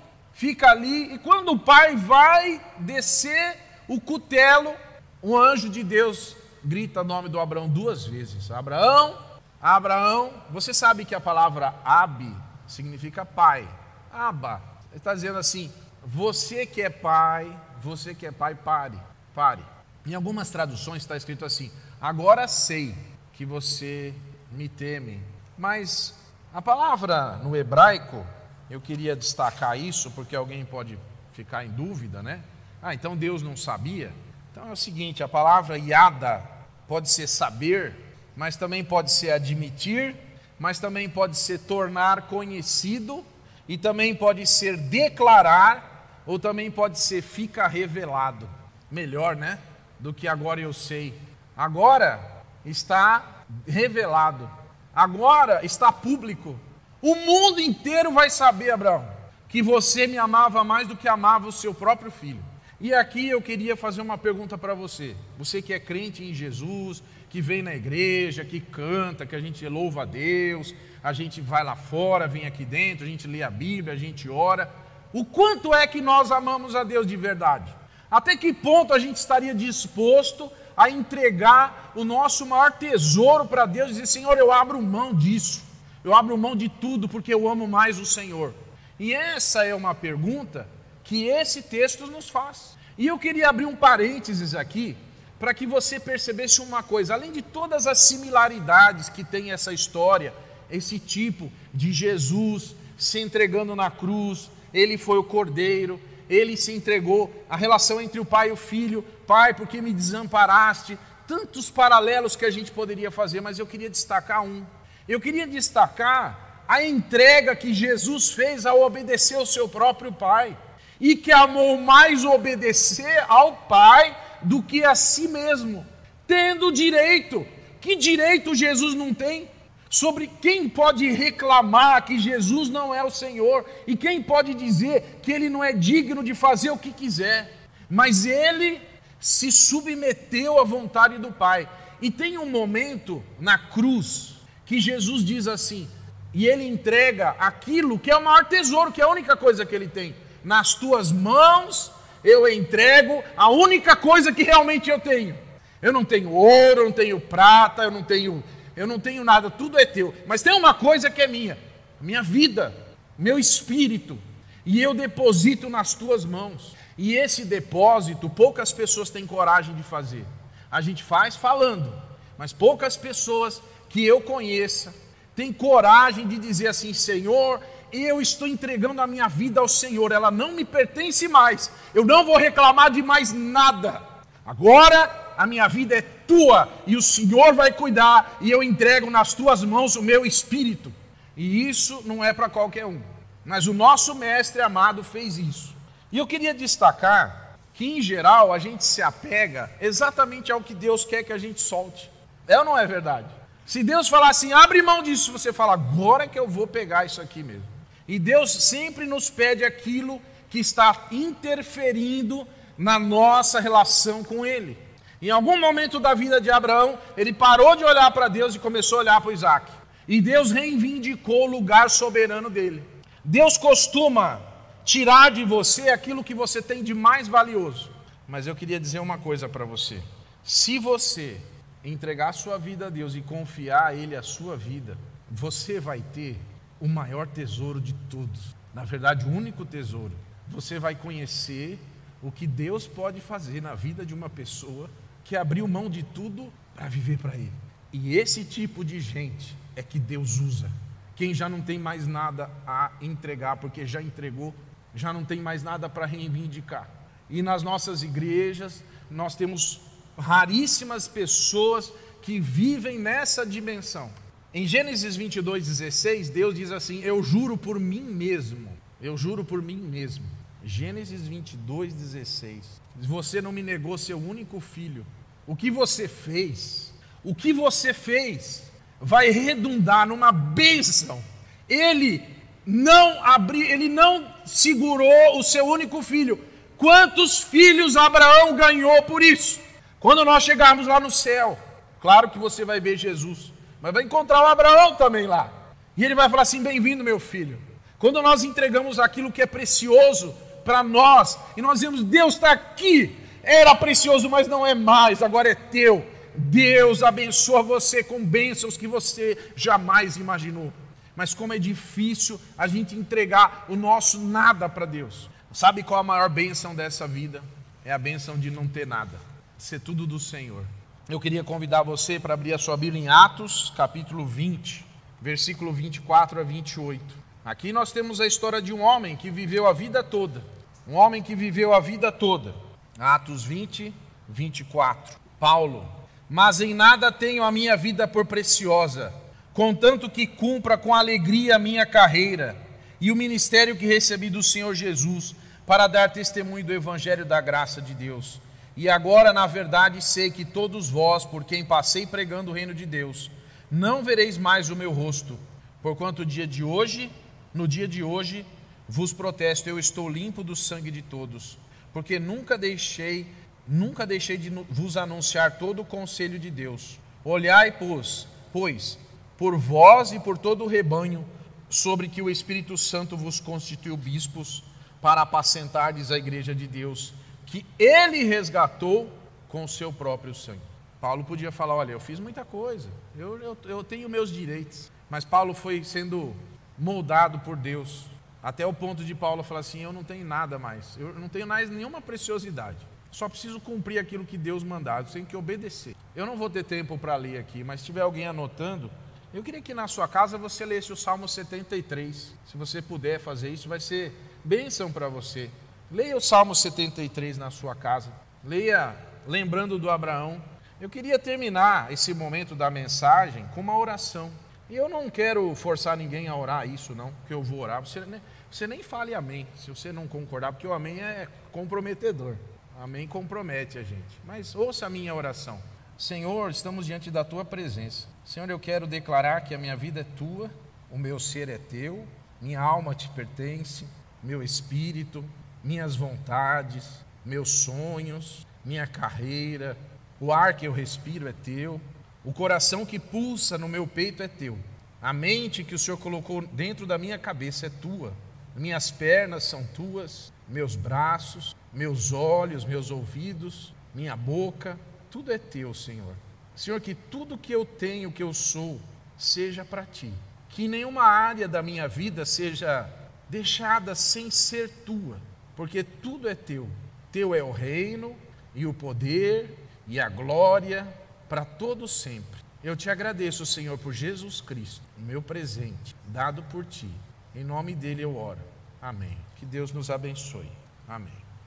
fica 0.42 0.72
ali 0.72 1.14
e 1.14 1.18
quando 1.20 1.52
o 1.52 1.58
pai 1.58 1.94
vai 1.94 2.60
descer 2.80 3.56
o 3.86 4.00
cutelo, 4.00 4.74
um 5.22 5.36
anjo 5.36 5.68
de 5.68 5.84
Deus 5.84 6.34
grita 6.64 7.02
o 7.02 7.04
nome 7.04 7.28
do 7.28 7.38
Abraão 7.38 7.68
duas 7.68 8.04
vezes. 8.04 8.50
Abraão, 8.50 9.16
Abraão, 9.60 10.32
você 10.50 10.74
sabe 10.74 11.04
que 11.04 11.14
a 11.14 11.20
palavra 11.20 11.72
Abi 11.84 12.34
significa 12.66 13.24
pai. 13.24 13.68
Aba. 14.12 14.60
Ele 14.90 14.96
está 14.96 15.14
dizendo 15.14 15.38
assim: 15.38 15.72
você 16.04 16.66
que 16.66 16.82
é 16.82 16.90
pai, 16.90 17.56
você 17.80 18.12
que 18.12 18.26
é 18.26 18.32
pai, 18.32 18.56
pare, 18.56 18.98
pare. 19.32 19.62
Em 20.04 20.12
algumas 20.12 20.50
traduções 20.50 21.04
está 21.04 21.16
escrito 21.16 21.44
assim: 21.44 21.70
agora 22.00 22.48
sei 22.48 22.96
que 23.32 23.46
você 23.46 24.12
me 24.50 24.68
teme. 24.68 25.22
Mas 25.56 26.18
a 26.52 26.60
palavra 26.60 27.36
no 27.36 27.54
hebraico, 27.54 28.26
eu 28.72 28.80
queria 28.80 29.14
destacar 29.14 29.78
isso 29.78 30.10
porque 30.12 30.34
alguém 30.34 30.64
pode 30.64 30.98
ficar 31.34 31.62
em 31.62 31.68
dúvida, 31.68 32.22
né? 32.22 32.40
Ah, 32.82 32.94
então 32.94 33.14
Deus 33.14 33.42
não 33.42 33.54
sabia? 33.54 34.10
Então 34.50 34.66
é 34.66 34.72
o 34.72 34.76
seguinte: 34.76 35.22
a 35.22 35.28
palavra 35.28 35.76
yada 35.76 36.42
pode 36.88 37.10
ser 37.10 37.26
saber, 37.26 37.94
mas 38.34 38.56
também 38.56 38.82
pode 38.82 39.12
ser 39.12 39.30
admitir, 39.30 40.16
mas 40.58 40.80
também 40.80 41.06
pode 41.06 41.36
ser 41.36 41.58
tornar 41.58 42.22
conhecido, 42.22 43.22
e 43.68 43.76
também 43.76 44.14
pode 44.14 44.46
ser 44.46 44.78
declarar, 44.78 46.22
ou 46.24 46.38
também 46.38 46.70
pode 46.70 46.98
ser 46.98 47.20
fica 47.20 47.68
revelado. 47.68 48.48
Melhor, 48.90 49.36
né? 49.36 49.58
Do 50.00 50.14
que 50.14 50.26
agora 50.26 50.62
eu 50.62 50.72
sei. 50.72 51.20
Agora 51.54 52.42
está 52.64 53.44
revelado, 53.68 54.50
agora 54.94 55.62
está 55.62 55.92
público. 55.92 56.58
O 57.02 57.16
mundo 57.16 57.60
inteiro 57.60 58.12
vai 58.12 58.30
saber, 58.30 58.70
Abraão, 58.70 59.04
que 59.48 59.60
você 59.60 60.06
me 60.06 60.16
amava 60.16 60.62
mais 60.62 60.86
do 60.86 60.96
que 60.96 61.08
amava 61.08 61.48
o 61.48 61.52
seu 61.52 61.74
próprio 61.74 62.12
filho. 62.12 62.42
E 62.80 62.94
aqui 62.94 63.28
eu 63.28 63.42
queria 63.42 63.76
fazer 63.76 64.00
uma 64.00 64.16
pergunta 64.16 64.56
para 64.56 64.72
você. 64.72 65.16
Você 65.36 65.60
que 65.60 65.72
é 65.72 65.80
crente 65.80 66.24
em 66.24 66.32
Jesus, 66.32 67.02
que 67.28 67.40
vem 67.40 67.60
na 67.60 67.74
igreja, 67.74 68.44
que 68.44 68.60
canta, 68.60 69.26
que 69.26 69.34
a 69.34 69.40
gente 69.40 69.66
louva 69.68 70.02
a 70.02 70.04
Deus, 70.04 70.74
a 71.02 71.12
gente 71.12 71.40
vai 71.40 71.64
lá 71.64 71.74
fora, 71.74 72.28
vem 72.28 72.46
aqui 72.46 72.64
dentro, 72.64 73.04
a 73.04 73.08
gente 73.08 73.26
lê 73.26 73.42
a 73.42 73.50
Bíblia, 73.50 73.94
a 73.94 73.96
gente 73.96 74.28
ora. 74.30 74.70
O 75.12 75.24
quanto 75.24 75.74
é 75.74 75.86
que 75.86 76.00
nós 76.00 76.30
amamos 76.30 76.76
a 76.76 76.84
Deus 76.84 77.04
de 77.04 77.16
verdade? 77.16 77.74
Até 78.08 78.36
que 78.36 78.52
ponto 78.52 78.94
a 78.94 78.98
gente 78.98 79.16
estaria 79.16 79.54
disposto 79.54 80.48
a 80.76 80.88
entregar 80.88 81.92
o 81.96 82.04
nosso 82.04 82.46
maior 82.46 82.72
tesouro 82.72 83.46
para 83.46 83.66
Deus 83.66 83.90
e 83.90 83.94
dizer: 83.94 84.06
Senhor, 84.06 84.38
eu 84.38 84.52
abro 84.52 84.80
mão 84.80 85.14
disso, 85.14 85.64
eu 86.04 86.14
abro 86.14 86.36
mão 86.36 86.56
de 86.56 86.68
tudo 86.68 87.08
porque 87.08 87.32
eu 87.32 87.48
amo 87.48 87.66
mais 87.66 87.98
o 87.98 88.06
Senhor. 88.06 88.54
E 88.98 89.12
essa 89.12 89.64
é 89.64 89.74
uma 89.74 89.94
pergunta 89.94 90.68
que 91.04 91.26
esse 91.26 91.62
texto 91.62 92.06
nos 92.06 92.28
faz. 92.28 92.76
E 92.96 93.06
eu 93.06 93.18
queria 93.18 93.48
abrir 93.48 93.66
um 93.66 93.76
parênteses 93.76 94.54
aqui 94.54 94.96
para 95.38 95.54
que 95.54 95.66
você 95.66 95.98
percebesse 95.98 96.60
uma 96.60 96.82
coisa: 96.82 97.14
além 97.14 97.32
de 97.32 97.42
todas 97.42 97.86
as 97.86 97.98
similaridades 97.98 99.08
que 99.08 99.24
tem 99.24 99.52
essa 99.52 99.72
história, 99.72 100.32
esse 100.70 100.98
tipo 100.98 101.50
de 101.74 101.92
Jesus 101.92 102.76
se 102.96 103.18
entregando 103.18 103.74
na 103.74 103.90
cruz, 103.90 104.50
ele 104.72 104.96
foi 104.96 105.18
o 105.18 105.24
cordeiro, 105.24 106.00
ele 106.30 106.56
se 106.56 106.72
entregou, 106.72 107.32
a 107.50 107.56
relação 107.56 108.00
entre 108.00 108.20
o 108.20 108.24
pai 108.24 108.48
e 108.48 108.52
o 108.52 108.56
filho, 108.56 109.02
pai, 109.26 109.52
porque 109.52 109.80
me 109.80 109.92
desamparaste, 109.92 110.96
tantos 111.26 111.68
paralelos 111.68 112.36
que 112.36 112.44
a 112.44 112.50
gente 112.50 112.70
poderia 112.70 113.10
fazer, 113.10 113.40
mas 113.40 113.58
eu 113.58 113.66
queria 113.66 113.90
destacar 113.90 114.44
um. 114.44 114.64
Eu 115.08 115.20
queria 115.20 115.46
destacar 115.46 116.64
a 116.68 116.82
entrega 116.84 117.56
que 117.56 117.74
Jesus 117.74 118.30
fez 118.30 118.64
ao 118.64 118.82
obedecer 118.82 119.36
ao 119.36 119.46
seu 119.46 119.68
próprio 119.68 120.12
pai 120.12 120.56
e 121.00 121.16
que 121.16 121.32
amou 121.32 121.76
mais 121.80 122.24
obedecer 122.24 123.24
ao 123.28 123.52
pai 123.68 124.16
do 124.42 124.62
que 124.62 124.84
a 124.84 124.94
si 124.94 125.26
mesmo, 125.26 125.84
tendo 126.26 126.72
direito. 126.72 127.46
Que 127.80 127.96
direito 127.96 128.54
Jesus 128.54 128.94
não 128.94 129.12
tem? 129.12 129.50
Sobre 129.90 130.30
quem 130.40 130.68
pode 130.68 131.10
reclamar 131.10 132.04
que 132.04 132.18
Jesus 132.18 132.68
não 132.70 132.94
é 132.94 133.02
o 133.02 133.10
Senhor 133.10 133.68
e 133.86 133.96
quem 133.96 134.22
pode 134.22 134.54
dizer 134.54 135.18
que 135.20 135.32
ele 135.32 135.50
não 135.50 135.62
é 135.62 135.72
digno 135.72 136.22
de 136.22 136.34
fazer 136.34 136.70
o 136.70 136.78
que 136.78 136.92
quiser. 136.92 137.52
Mas 137.90 138.24
ele 138.24 138.80
se 139.20 139.52
submeteu 139.52 140.58
à 140.58 140.64
vontade 140.64 141.18
do 141.18 141.32
Pai. 141.32 141.68
E 142.00 142.10
tem 142.10 142.38
um 142.38 142.46
momento 142.46 143.22
na 143.38 143.58
cruz 143.58 144.31
que 144.72 144.80
Jesus 144.80 145.22
diz 145.22 145.46
assim, 145.46 145.86
e 146.32 146.46
ele 146.46 146.66
entrega 146.66 147.36
aquilo 147.38 147.98
que 147.98 148.10
é 148.10 148.16
o 148.16 148.24
maior 148.24 148.46
tesouro, 148.46 148.90
que 148.90 149.02
é 149.02 149.04
a 149.04 149.08
única 149.08 149.36
coisa 149.36 149.66
que 149.66 149.74
ele 149.74 149.86
tem. 149.86 150.16
Nas 150.42 150.72
tuas 150.72 151.12
mãos 151.12 151.92
eu 152.24 152.50
entrego 152.50 153.22
a 153.36 153.50
única 153.50 153.94
coisa 153.94 154.32
que 154.32 154.42
realmente 154.42 154.88
eu 154.88 154.98
tenho. 154.98 155.36
Eu 155.82 155.92
não 155.92 156.06
tenho 156.06 156.30
ouro, 156.32 156.80
eu 156.80 156.84
não 156.86 156.92
tenho 156.92 157.20
prata, 157.20 157.82
eu 157.82 157.90
não 157.90 158.02
tenho, 158.02 158.42
eu 158.74 158.86
não 158.86 158.98
tenho 158.98 159.22
nada, 159.22 159.50
tudo 159.50 159.78
é 159.78 159.84
teu. 159.84 160.14
Mas 160.26 160.40
tem 160.40 160.54
uma 160.54 160.72
coisa 160.72 161.10
que 161.10 161.20
é 161.20 161.26
minha, 161.26 161.58
minha 162.00 162.22
vida, 162.22 162.74
meu 163.18 163.38
espírito, 163.38 164.18
e 164.64 164.80
eu 164.80 164.94
deposito 164.94 165.68
nas 165.68 165.92
tuas 165.92 166.24
mãos. 166.24 166.74
E 166.96 167.14
esse 167.14 167.44
depósito 167.44 168.30
poucas 168.30 168.72
pessoas 168.72 169.10
têm 169.10 169.26
coragem 169.26 169.74
de 169.74 169.82
fazer. 169.82 170.24
A 170.70 170.80
gente 170.80 171.02
faz 171.02 171.36
falando, 171.36 171.92
mas 172.38 172.54
poucas 172.54 172.96
pessoas 172.96 173.60
que 173.92 174.04
eu 174.04 174.20
conheça 174.22 174.92
têm 175.36 175.52
coragem 175.52 176.26
de 176.26 176.38
dizer 176.38 176.68
assim: 176.68 176.92
Senhor, 176.94 177.60
eu 177.92 178.20
estou 178.20 178.48
entregando 178.48 179.00
a 179.00 179.06
minha 179.06 179.28
vida 179.28 179.60
ao 179.60 179.68
Senhor, 179.68 180.10
ela 180.10 180.30
não 180.30 180.52
me 180.52 180.64
pertence 180.64 181.28
mais, 181.28 181.70
eu 181.94 182.04
não 182.04 182.24
vou 182.24 182.36
reclamar 182.36 182.90
de 182.90 183.02
mais 183.02 183.32
nada. 183.32 184.02
Agora 184.44 185.34
a 185.36 185.46
minha 185.46 185.68
vida 185.68 185.94
é 185.94 186.02
tua 186.02 186.68
e 186.86 186.96
o 186.96 187.02
Senhor 187.02 187.54
vai 187.54 187.70
cuidar, 187.70 188.38
e 188.40 188.50
eu 188.50 188.62
entrego 188.62 189.10
nas 189.10 189.34
tuas 189.34 189.62
mãos 189.62 189.94
o 189.94 190.02
meu 190.02 190.24
espírito. 190.24 190.92
E 191.36 191.68
isso 191.68 192.02
não 192.04 192.24
é 192.24 192.32
para 192.32 192.48
qualquer 192.48 192.86
um, 192.86 193.00
mas 193.44 193.66
o 193.66 193.74
nosso 193.74 194.14
mestre 194.14 194.62
amado 194.62 195.04
fez 195.04 195.36
isso. 195.36 195.76
E 196.10 196.18
eu 196.18 196.26
queria 196.26 196.52
destacar 196.54 197.58
que, 197.74 197.98
em 197.98 198.02
geral, 198.02 198.52
a 198.52 198.58
gente 198.58 198.84
se 198.84 199.00
apega 199.00 199.70
exatamente 199.80 200.52
ao 200.52 200.60
que 200.60 200.74
Deus 200.74 201.04
quer 201.04 201.22
que 201.22 201.32
a 201.32 201.38
gente 201.38 201.60
solte. 201.60 202.10
É 202.46 202.58
ou 202.58 202.64
não 202.64 202.76
é 202.76 202.86
verdade? 202.86 203.41
Se 203.64 203.82
Deus 203.82 204.08
falar 204.08 204.30
assim, 204.30 204.52
abre 204.52 204.82
mão 204.82 205.02
disso, 205.02 205.32
você 205.32 205.52
fala, 205.52 205.74
agora 205.74 206.26
que 206.26 206.38
eu 206.38 206.48
vou 206.48 206.66
pegar 206.66 207.04
isso 207.04 207.20
aqui 207.20 207.42
mesmo. 207.42 207.64
E 208.06 208.18
Deus 208.18 208.50
sempre 208.50 209.06
nos 209.06 209.30
pede 209.30 209.64
aquilo 209.64 210.20
que 210.50 210.58
está 210.58 211.06
interferindo 211.10 212.46
na 212.76 212.98
nossa 212.98 213.60
relação 213.60 214.22
com 214.24 214.44
Ele. 214.44 214.76
Em 215.22 215.30
algum 215.30 215.56
momento 215.56 216.00
da 216.00 216.14
vida 216.14 216.40
de 216.40 216.50
Abraão, 216.50 216.98
ele 217.16 217.32
parou 217.32 217.76
de 217.76 217.84
olhar 217.84 218.10
para 218.10 218.26
Deus 218.26 218.56
e 218.56 218.58
começou 218.58 218.98
a 218.98 219.02
olhar 219.02 219.20
para 219.20 219.32
Isaac. 219.32 219.70
E 220.08 220.20
Deus 220.20 220.50
reivindicou 220.50 221.44
o 221.44 221.50
lugar 221.50 221.88
soberano 221.88 222.50
dele. 222.50 222.82
Deus 223.24 223.56
costuma 223.56 224.40
tirar 224.84 225.30
de 225.30 225.44
você 225.44 225.90
aquilo 225.90 226.24
que 226.24 226.34
você 226.34 226.60
tem 226.60 226.82
de 226.82 226.92
mais 226.92 227.28
valioso. 227.28 227.88
Mas 228.26 228.48
eu 228.48 228.56
queria 228.56 228.80
dizer 228.80 228.98
uma 228.98 229.16
coisa 229.16 229.48
para 229.48 229.64
você: 229.64 230.02
se 230.42 230.76
você 230.80 231.40
entregar 231.84 232.28
a 232.28 232.32
sua 232.32 232.58
vida 232.58 232.86
a 232.86 232.90
Deus 232.90 233.14
e 233.14 233.20
confiar 233.20 233.86
a 233.86 233.94
Ele 233.94 234.14
a 234.14 234.22
sua 234.22 234.56
vida, 234.56 234.96
você 235.30 235.80
vai 235.80 236.00
ter 236.00 236.38
o 236.80 236.88
maior 236.88 237.26
tesouro 237.26 237.80
de 237.80 237.92
todos. 237.92 238.54
Na 238.74 238.84
verdade, 238.84 239.26
o 239.26 239.30
único 239.30 239.64
tesouro. 239.64 240.12
Você 240.48 240.78
vai 240.78 240.94
conhecer 240.94 241.78
o 242.22 242.30
que 242.30 242.46
Deus 242.46 242.86
pode 242.86 243.20
fazer 243.20 243.60
na 243.60 243.74
vida 243.74 244.04
de 244.04 244.14
uma 244.14 244.28
pessoa 244.28 244.88
que 245.24 245.36
abriu 245.36 245.66
mão 245.66 245.88
de 245.88 246.02
tudo 246.02 246.52
para 246.74 246.88
viver 246.88 247.18
para 247.18 247.34
Ele. 247.34 247.52
E 247.92 248.16
esse 248.16 248.44
tipo 248.44 248.84
de 248.84 249.00
gente 249.00 249.56
é 249.76 249.82
que 249.82 249.98
Deus 249.98 250.38
usa. 250.38 250.70
Quem 251.14 251.34
já 251.34 251.48
não 251.48 251.60
tem 251.60 251.78
mais 251.78 252.06
nada 252.06 252.50
a 252.66 252.92
entregar, 253.00 253.56
porque 253.56 253.86
já 253.86 254.02
entregou 254.02 254.54
já 254.94 255.12
não 255.12 255.24
tem 255.24 255.40
mais 255.40 255.62
nada 255.62 255.88
para 255.88 256.06
reivindicar. 256.06 256.88
E 257.30 257.42
nas 257.42 257.62
nossas 257.62 258.02
igrejas, 258.02 258.84
nós 259.10 259.34
temos 259.34 259.80
raríssimas 260.16 261.08
pessoas 261.08 261.92
que 262.20 262.38
vivem 262.38 262.98
nessa 262.98 263.44
dimensão. 263.44 264.10
Em 264.54 264.66
Gênesis 264.66 265.16
22, 265.16 265.66
16, 265.66 266.28
Deus 266.28 266.54
diz 266.54 266.70
assim: 266.70 267.02
Eu 267.02 267.22
juro 267.22 267.56
por 267.56 267.80
mim 267.80 268.02
mesmo, 268.02 268.68
eu 269.00 269.16
juro 269.16 269.44
por 269.44 269.62
mim 269.62 269.76
mesmo. 269.76 270.24
Gênesis 270.64 271.26
22, 271.26 271.92
16. 271.92 272.82
Você 273.00 273.40
não 273.40 273.50
me 273.50 273.62
negou 273.62 273.96
seu 273.98 274.18
único 274.18 274.60
filho. 274.60 275.04
O 275.46 275.56
que 275.56 275.70
você 275.70 276.06
fez, 276.06 276.92
o 277.24 277.34
que 277.34 277.52
você 277.52 277.92
fez, 277.92 278.62
vai 279.00 279.30
redundar 279.30 280.06
numa 280.06 280.30
bênção. 280.30 281.22
Ele 281.68 282.22
não 282.64 283.24
abriu, 283.24 283.62
ele 283.62 283.88
não 283.88 284.32
segurou 284.44 285.38
o 285.38 285.42
seu 285.42 285.66
único 285.66 286.02
filho. 286.02 286.38
Quantos 286.76 287.38
filhos 287.38 287.96
Abraão 287.96 288.54
ganhou 288.54 289.02
por 289.04 289.22
isso? 289.22 289.60
Quando 290.02 290.22
nós 290.22 290.42
chegarmos 290.42 290.86
lá 290.86 291.00
no 291.00 291.10
céu, 291.10 291.58
claro 291.98 292.28
que 292.28 292.38
você 292.38 292.62
vai 292.62 292.78
ver 292.78 292.98
Jesus, 292.98 293.50
mas 293.80 293.94
vai 293.94 294.02
encontrar 294.02 294.42
o 294.42 294.46
Abraão 294.46 294.96
também 294.96 295.26
lá. 295.26 295.50
E 295.96 296.04
ele 296.04 296.14
vai 296.14 296.28
falar 296.28 296.42
assim: 296.42 296.62
Bem-vindo, 296.62 297.02
meu 297.02 297.18
filho. 297.18 297.58
Quando 297.98 298.20
nós 298.20 298.44
entregamos 298.44 298.98
aquilo 298.98 299.32
que 299.32 299.40
é 299.40 299.46
precioso 299.46 300.34
para 300.62 300.82
nós, 300.82 301.38
e 301.56 301.62
nós 301.62 301.80
dizemos: 301.80 302.04
Deus 302.04 302.34
está 302.34 302.52
aqui, 302.52 303.16
era 303.42 303.74
precioso, 303.74 304.28
mas 304.28 304.46
não 304.46 304.66
é 304.66 304.74
mais, 304.74 305.22
agora 305.22 305.50
é 305.50 305.54
teu. 305.54 306.04
Deus 306.34 307.02
abençoa 307.02 307.62
você 307.62 308.02
com 308.02 308.22
bênçãos 308.22 308.76
que 308.76 308.86
você 308.86 309.38
jamais 309.56 310.16
imaginou 310.16 310.72
mas 311.14 311.34
como 311.34 311.52
é 311.52 311.58
difícil 311.58 312.40
a 312.56 312.66
gente 312.66 312.94
entregar 312.94 313.66
o 313.68 313.76
nosso 313.76 314.18
nada 314.18 314.68
para 314.68 314.86
Deus. 314.86 315.28
Sabe 315.52 315.82
qual 315.82 316.00
a 316.00 316.04
maior 316.04 316.28
bênção 316.28 316.74
dessa 316.74 317.06
vida? 317.06 317.42
É 317.84 317.92
a 317.92 317.98
bênção 317.98 318.38
de 318.38 318.50
não 318.50 318.66
ter 318.66 318.86
nada, 318.86 319.18
ser 319.62 319.78
tudo 319.78 320.06
do 320.06 320.18
Senhor. 320.18 320.64
Eu 321.08 321.20
queria 321.20 321.44
convidar 321.44 321.84
você 321.84 322.18
para 322.18 322.34
abrir 322.34 322.52
a 322.52 322.58
sua 322.58 322.76
Bíblia 322.76 323.02
em 323.02 323.08
Atos, 323.08 323.72
capítulo 323.76 324.26
20, 324.26 324.84
versículo 325.20 325.72
24 325.72 326.40
a 326.40 326.42
28. 326.42 327.02
Aqui 327.44 327.72
nós 327.72 327.92
temos 327.92 328.20
a 328.20 328.26
história 328.26 328.60
de 328.60 328.72
um 328.72 328.82
homem 328.82 329.14
que 329.14 329.30
viveu 329.30 329.68
a 329.68 329.72
vida 329.72 330.02
toda. 330.02 330.42
Um 330.86 330.94
homem 330.94 331.22
que 331.22 331.36
viveu 331.36 331.72
a 331.72 331.78
vida 331.78 332.10
toda. 332.10 332.52
Atos 332.98 333.44
20, 333.44 333.94
24. 334.28 335.16
Paulo. 335.38 335.86
Mas 336.28 336.60
em 336.60 336.74
nada 336.74 337.12
tenho 337.12 337.44
a 337.44 337.52
minha 337.52 337.76
vida 337.76 338.08
por 338.08 338.26
preciosa 338.26 339.14
contanto 339.54 340.08
que 340.08 340.26
cumpra 340.26 340.78
com 340.78 340.94
alegria 340.94 341.56
a 341.56 341.58
minha 341.58 341.84
carreira 341.84 342.56
e 343.00 343.12
o 343.12 343.16
ministério 343.16 343.76
que 343.76 343.86
recebi 343.86 344.30
do 344.30 344.42
Senhor 344.42 344.74
Jesus 344.74 345.34
para 345.66 345.86
dar 345.86 346.10
testemunho 346.10 346.64
do 346.64 346.72
evangelho 346.72 347.24
da 347.24 347.40
graça 347.40 347.80
de 347.80 347.94
Deus. 347.94 348.40
E 348.76 348.88
agora, 348.88 349.32
na 349.32 349.46
verdade, 349.46 350.02
sei 350.02 350.30
que 350.30 350.44
todos 350.44 350.88
vós, 350.88 351.24
por 351.24 351.44
quem 351.44 351.64
passei 351.64 352.06
pregando 352.06 352.50
o 352.50 352.54
reino 352.54 352.74
de 352.74 352.86
Deus, 352.86 353.30
não 353.70 354.02
vereis 354.02 354.38
mais 354.38 354.70
o 354.70 354.76
meu 354.76 354.92
rosto, 354.92 355.38
porquanto 355.82 356.22
o 356.22 356.26
dia 356.26 356.46
de 356.46 356.64
hoje, 356.64 357.10
no 357.52 357.68
dia 357.68 357.86
de 357.86 358.02
hoje, 358.02 358.46
vos 358.88 359.12
protesto, 359.12 359.68
eu 359.68 359.78
estou 359.78 360.08
limpo 360.08 360.42
do 360.42 360.56
sangue 360.56 360.90
de 360.90 361.02
todos, 361.02 361.58
porque 361.92 362.18
nunca 362.18 362.56
deixei, 362.56 363.26
nunca 363.66 364.06
deixei 364.06 364.36
de 364.36 364.50
vos 364.70 364.96
anunciar 364.96 365.58
todo 365.58 365.82
o 365.82 365.84
conselho 365.84 366.38
de 366.38 366.50
Deus. 366.50 366.98
Olhai, 367.24 367.72
pois, 367.72 368.26
pois 368.52 368.98
por 369.42 369.58
vós 369.58 370.12
e 370.12 370.20
por 370.20 370.38
todo 370.38 370.62
o 370.62 370.68
rebanho, 370.68 371.26
sobre 371.68 372.06
que 372.06 372.22
o 372.22 372.30
Espírito 372.30 372.78
Santo 372.78 373.16
vos 373.16 373.40
constituiu 373.40 373.96
bispos, 373.96 374.62
para 375.00 375.22
apacentardes 375.22 376.12
a 376.12 376.16
igreja 376.16 376.54
de 376.54 376.68
Deus, 376.68 377.12
que 377.52 377.66
ele 377.78 378.24
resgatou 378.24 379.12
com 379.50 379.64
o 379.64 379.68
seu 379.68 379.92
próprio 379.92 380.34
sangue. 380.34 380.62
Paulo 380.98 381.22
podia 381.22 381.52
falar: 381.52 381.74
olha, 381.74 381.92
eu 381.92 382.00
fiz 382.00 382.18
muita 382.18 382.46
coisa, 382.46 382.88
eu, 383.14 383.38
eu, 383.42 383.56
eu 383.64 383.84
tenho 383.84 384.08
meus 384.08 384.30
direitos. 384.30 384.90
Mas 385.10 385.22
Paulo 385.22 385.52
foi 385.52 385.84
sendo 385.84 386.34
moldado 386.78 387.38
por 387.40 387.54
Deus, 387.54 388.06
até 388.42 388.66
o 388.66 388.72
ponto 388.72 389.04
de 389.04 389.14
Paulo 389.14 389.42
falar 389.42 389.60
assim: 389.60 389.80
eu 389.80 389.92
não 389.92 390.02
tenho 390.02 390.24
nada 390.24 390.58
mais, 390.58 390.96
eu 390.96 391.12
não 391.12 391.28
tenho 391.28 391.46
mais 391.46 391.68
nenhuma 391.68 392.00
preciosidade. 392.00 392.78
Só 393.10 393.28
preciso 393.28 393.60
cumprir 393.60 393.98
aquilo 393.98 394.24
que 394.24 394.38
Deus 394.38 394.64
mandar, 394.64 395.02
eu 395.02 395.12
tenho 395.12 395.26
que 395.26 395.36
obedecer. 395.36 395.94
Eu 396.16 396.24
não 396.24 396.38
vou 396.38 396.48
ter 396.48 396.64
tempo 396.64 396.96
para 396.96 397.14
ler 397.16 397.38
aqui, 397.38 397.62
mas 397.62 397.80
se 397.80 397.86
tiver 397.86 398.00
alguém 398.00 398.26
anotando, 398.26 398.90
eu 399.34 399.42
queria 399.42 399.60
que 399.60 399.74
na 399.74 399.86
sua 399.86 400.08
casa 400.08 400.38
você 400.38 400.64
lesse 400.64 400.90
o 400.90 400.96
Salmo 400.96 401.28
73. 401.28 402.32
Se 402.46 402.56
você 402.56 402.80
puder 402.80 403.20
fazer 403.20 403.50
isso, 403.50 403.68
vai 403.68 403.78
ser 403.78 404.10
bênção 404.42 404.90
para 404.90 405.10
você. 405.10 405.50
Leia 405.92 406.16
o 406.16 406.22
Salmo 406.22 406.54
73 406.54 407.36
na 407.36 407.50
sua 407.50 407.74
casa. 407.74 408.10
Leia 408.42 408.96
lembrando 409.26 409.78
do 409.78 409.90
Abraão. 409.90 410.42
Eu 410.80 410.88
queria 410.88 411.18
terminar 411.18 411.92
esse 411.92 412.14
momento 412.14 412.54
da 412.54 412.70
mensagem 412.70 413.46
com 413.54 413.60
uma 413.60 413.76
oração. 413.76 414.30
E 414.70 414.74
eu 414.74 414.88
não 414.88 415.10
quero 415.10 415.54
forçar 415.54 415.94
ninguém 415.94 416.28
a 416.28 416.34
orar 416.34 416.66
isso, 416.66 416.94
não, 416.94 417.12
porque 417.12 417.34
eu 417.34 417.42
vou 417.42 417.58
orar. 417.58 417.84
Você, 417.84 418.02
você 418.50 418.66
nem 418.66 418.82
fale 418.82 419.14
amém, 419.14 419.46
se 419.54 419.68
você 419.68 419.92
não 419.92 420.08
concordar, 420.08 420.52
porque 420.52 420.66
o 420.66 420.72
amém 420.72 420.98
é 420.98 421.28
comprometedor. 421.52 422.36
Amém 422.80 423.06
compromete 423.06 423.76
a 423.76 423.82
gente. 423.82 424.18
Mas 424.24 424.54
ouça 424.54 424.86
a 424.86 424.90
minha 424.90 425.14
oração. 425.14 425.62
Senhor, 425.98 426.50
estamos 426.50 426.86
diante 426.86 427.10
da 427.10 427.22
tua 427.22 427.44
presença. 427.44 428.08
Senhor, 428.24 428.48
eu 428.48 428.58
quero 428.58 428.86
declarar 428.86 429.42
que 429.42 429.54
a 429.54 429.58
minha 429.58 429.76
vida 429.76 430.00
é 430.00 430.04
tua, 430.16 430.50
o 430.90 430.96
meu 430.96 431.20
ser 431.20 431.50
é 431.50 431.58
teu, 431.58 432.08
minha 432.40 432.62
alma 432.62 432.94
te 432.94 433.10
pertence, 433.10 433.86
meu 434.22 434.42
espírito, 434.42 435.22
minhas 435.62 435.96
vontades, 435.96 436.88
meus 437.24 437.50
sonhos, 437.50 438.46
minha 438.64 438.86
carreira, 438.86 439.76
o 440.20 440.32
ar 440.32 440.54
que 440.54 440.66
eu 440.66 440.72
respiro 440.72 441.28
é 441.28 441.32
teu, 441.32 441.80
o 442.24 442.32
coração 442.32 442.86
que 442.86 442.98
pulsa 442.98 443.58
no 443.58 443.68
meu 443.68 443.86
peito 443.86 444.22
é 444.22 444.28
teu, 444.28 444.58
a 445.00 445.12
mente 445.12 445.64
que 445.64 445.74
o 445.74 445.78
Senhor 445.78 445.96
colocou 445.96 446.46
dentro 446.46 446.86
da 446.86 446.96
minha 446.96 447.18
cabeça 447.18 447.66
é 447.66 447.70
tua, 447.70 448.12
minhas 448.54 448.90
pernas 448.90 449.44
são 449.44 449.64
tuas, 449.64 450.32
meus 450.48 450.76
braços, 450.76 451.56
meus 451.72 452.12
olhos, 452.12 452.64
meus 452.64 452.90
ouvidos, 452.90 453.72
minha 453.94 454.16
boca, 454.16 454.78
tudo 455.10 455.32
é 455.32 455.38
teu, 455.38 455.72
Senhor. 455.74 456.14
Senhor, 456.54 456.80
que 456.80 456.94
tudo 456.94 457.38
que 457.38 457.52
eu 457.52 457.64
tenho, 457.64 458.12
que 458.12 458.22
eu 458.22 458.32
sou, 458.34 458.80
seja 459.16 459.64
para 459.64 459.84
ti. 459.84 460.12
Que 460.50 460.68
nenhuma 460.68 461.02
área 461.02 461.48
da 461.48 461.62
minha 461.62 461.88
vida 461.88 462.24
seja 462.24 462.88
deixada 463.28 463.94
sem 463.94 464.30
ser 464.30 464.68
tua, 464.84 465.16
porque 465.56 465.82
tudo 465.82 466.28
é 466.28 466.34
teu. 466.34 466.68
Teu 467.10 467.34
é 467.34 467.42
o 467.42 467.50
reino 467.50 468.16
e 468.54 468.66
o 468.66 468.74
poder 468.74 469.58
e 469.86 470.00
a 470.00 470.08
glória 470.08 470.86
para 471.28 471.44
todo 471.44 471.86
sempre. 471.88 472.40
Eu 472.62 472.76
te 472.76 472.88
agradeço, 472.88 473.44
Senhor, 473.44 473.76
por 473.78 473.92
Jesus 473.92 474.40
Cristo, 474.40 474.82
o 474.98 475.02
meu 475.02 475.20
presente, 475.20 475.96
dado 476.08 476.42
por 476.44 476.64
ti. 476.64 476.88
Em 477.34 477.42
nome 477.42 477.74
dele 477.74 478.02
eu 478.02 478.16
oro. 478.16 478.38
Amém. 478.80 479.16
Que 479.36 479.46
Deus 479.46 479.72
nos 479.72 479.90
abençoe. 479.90 480.50
Amém. 480.86 481.21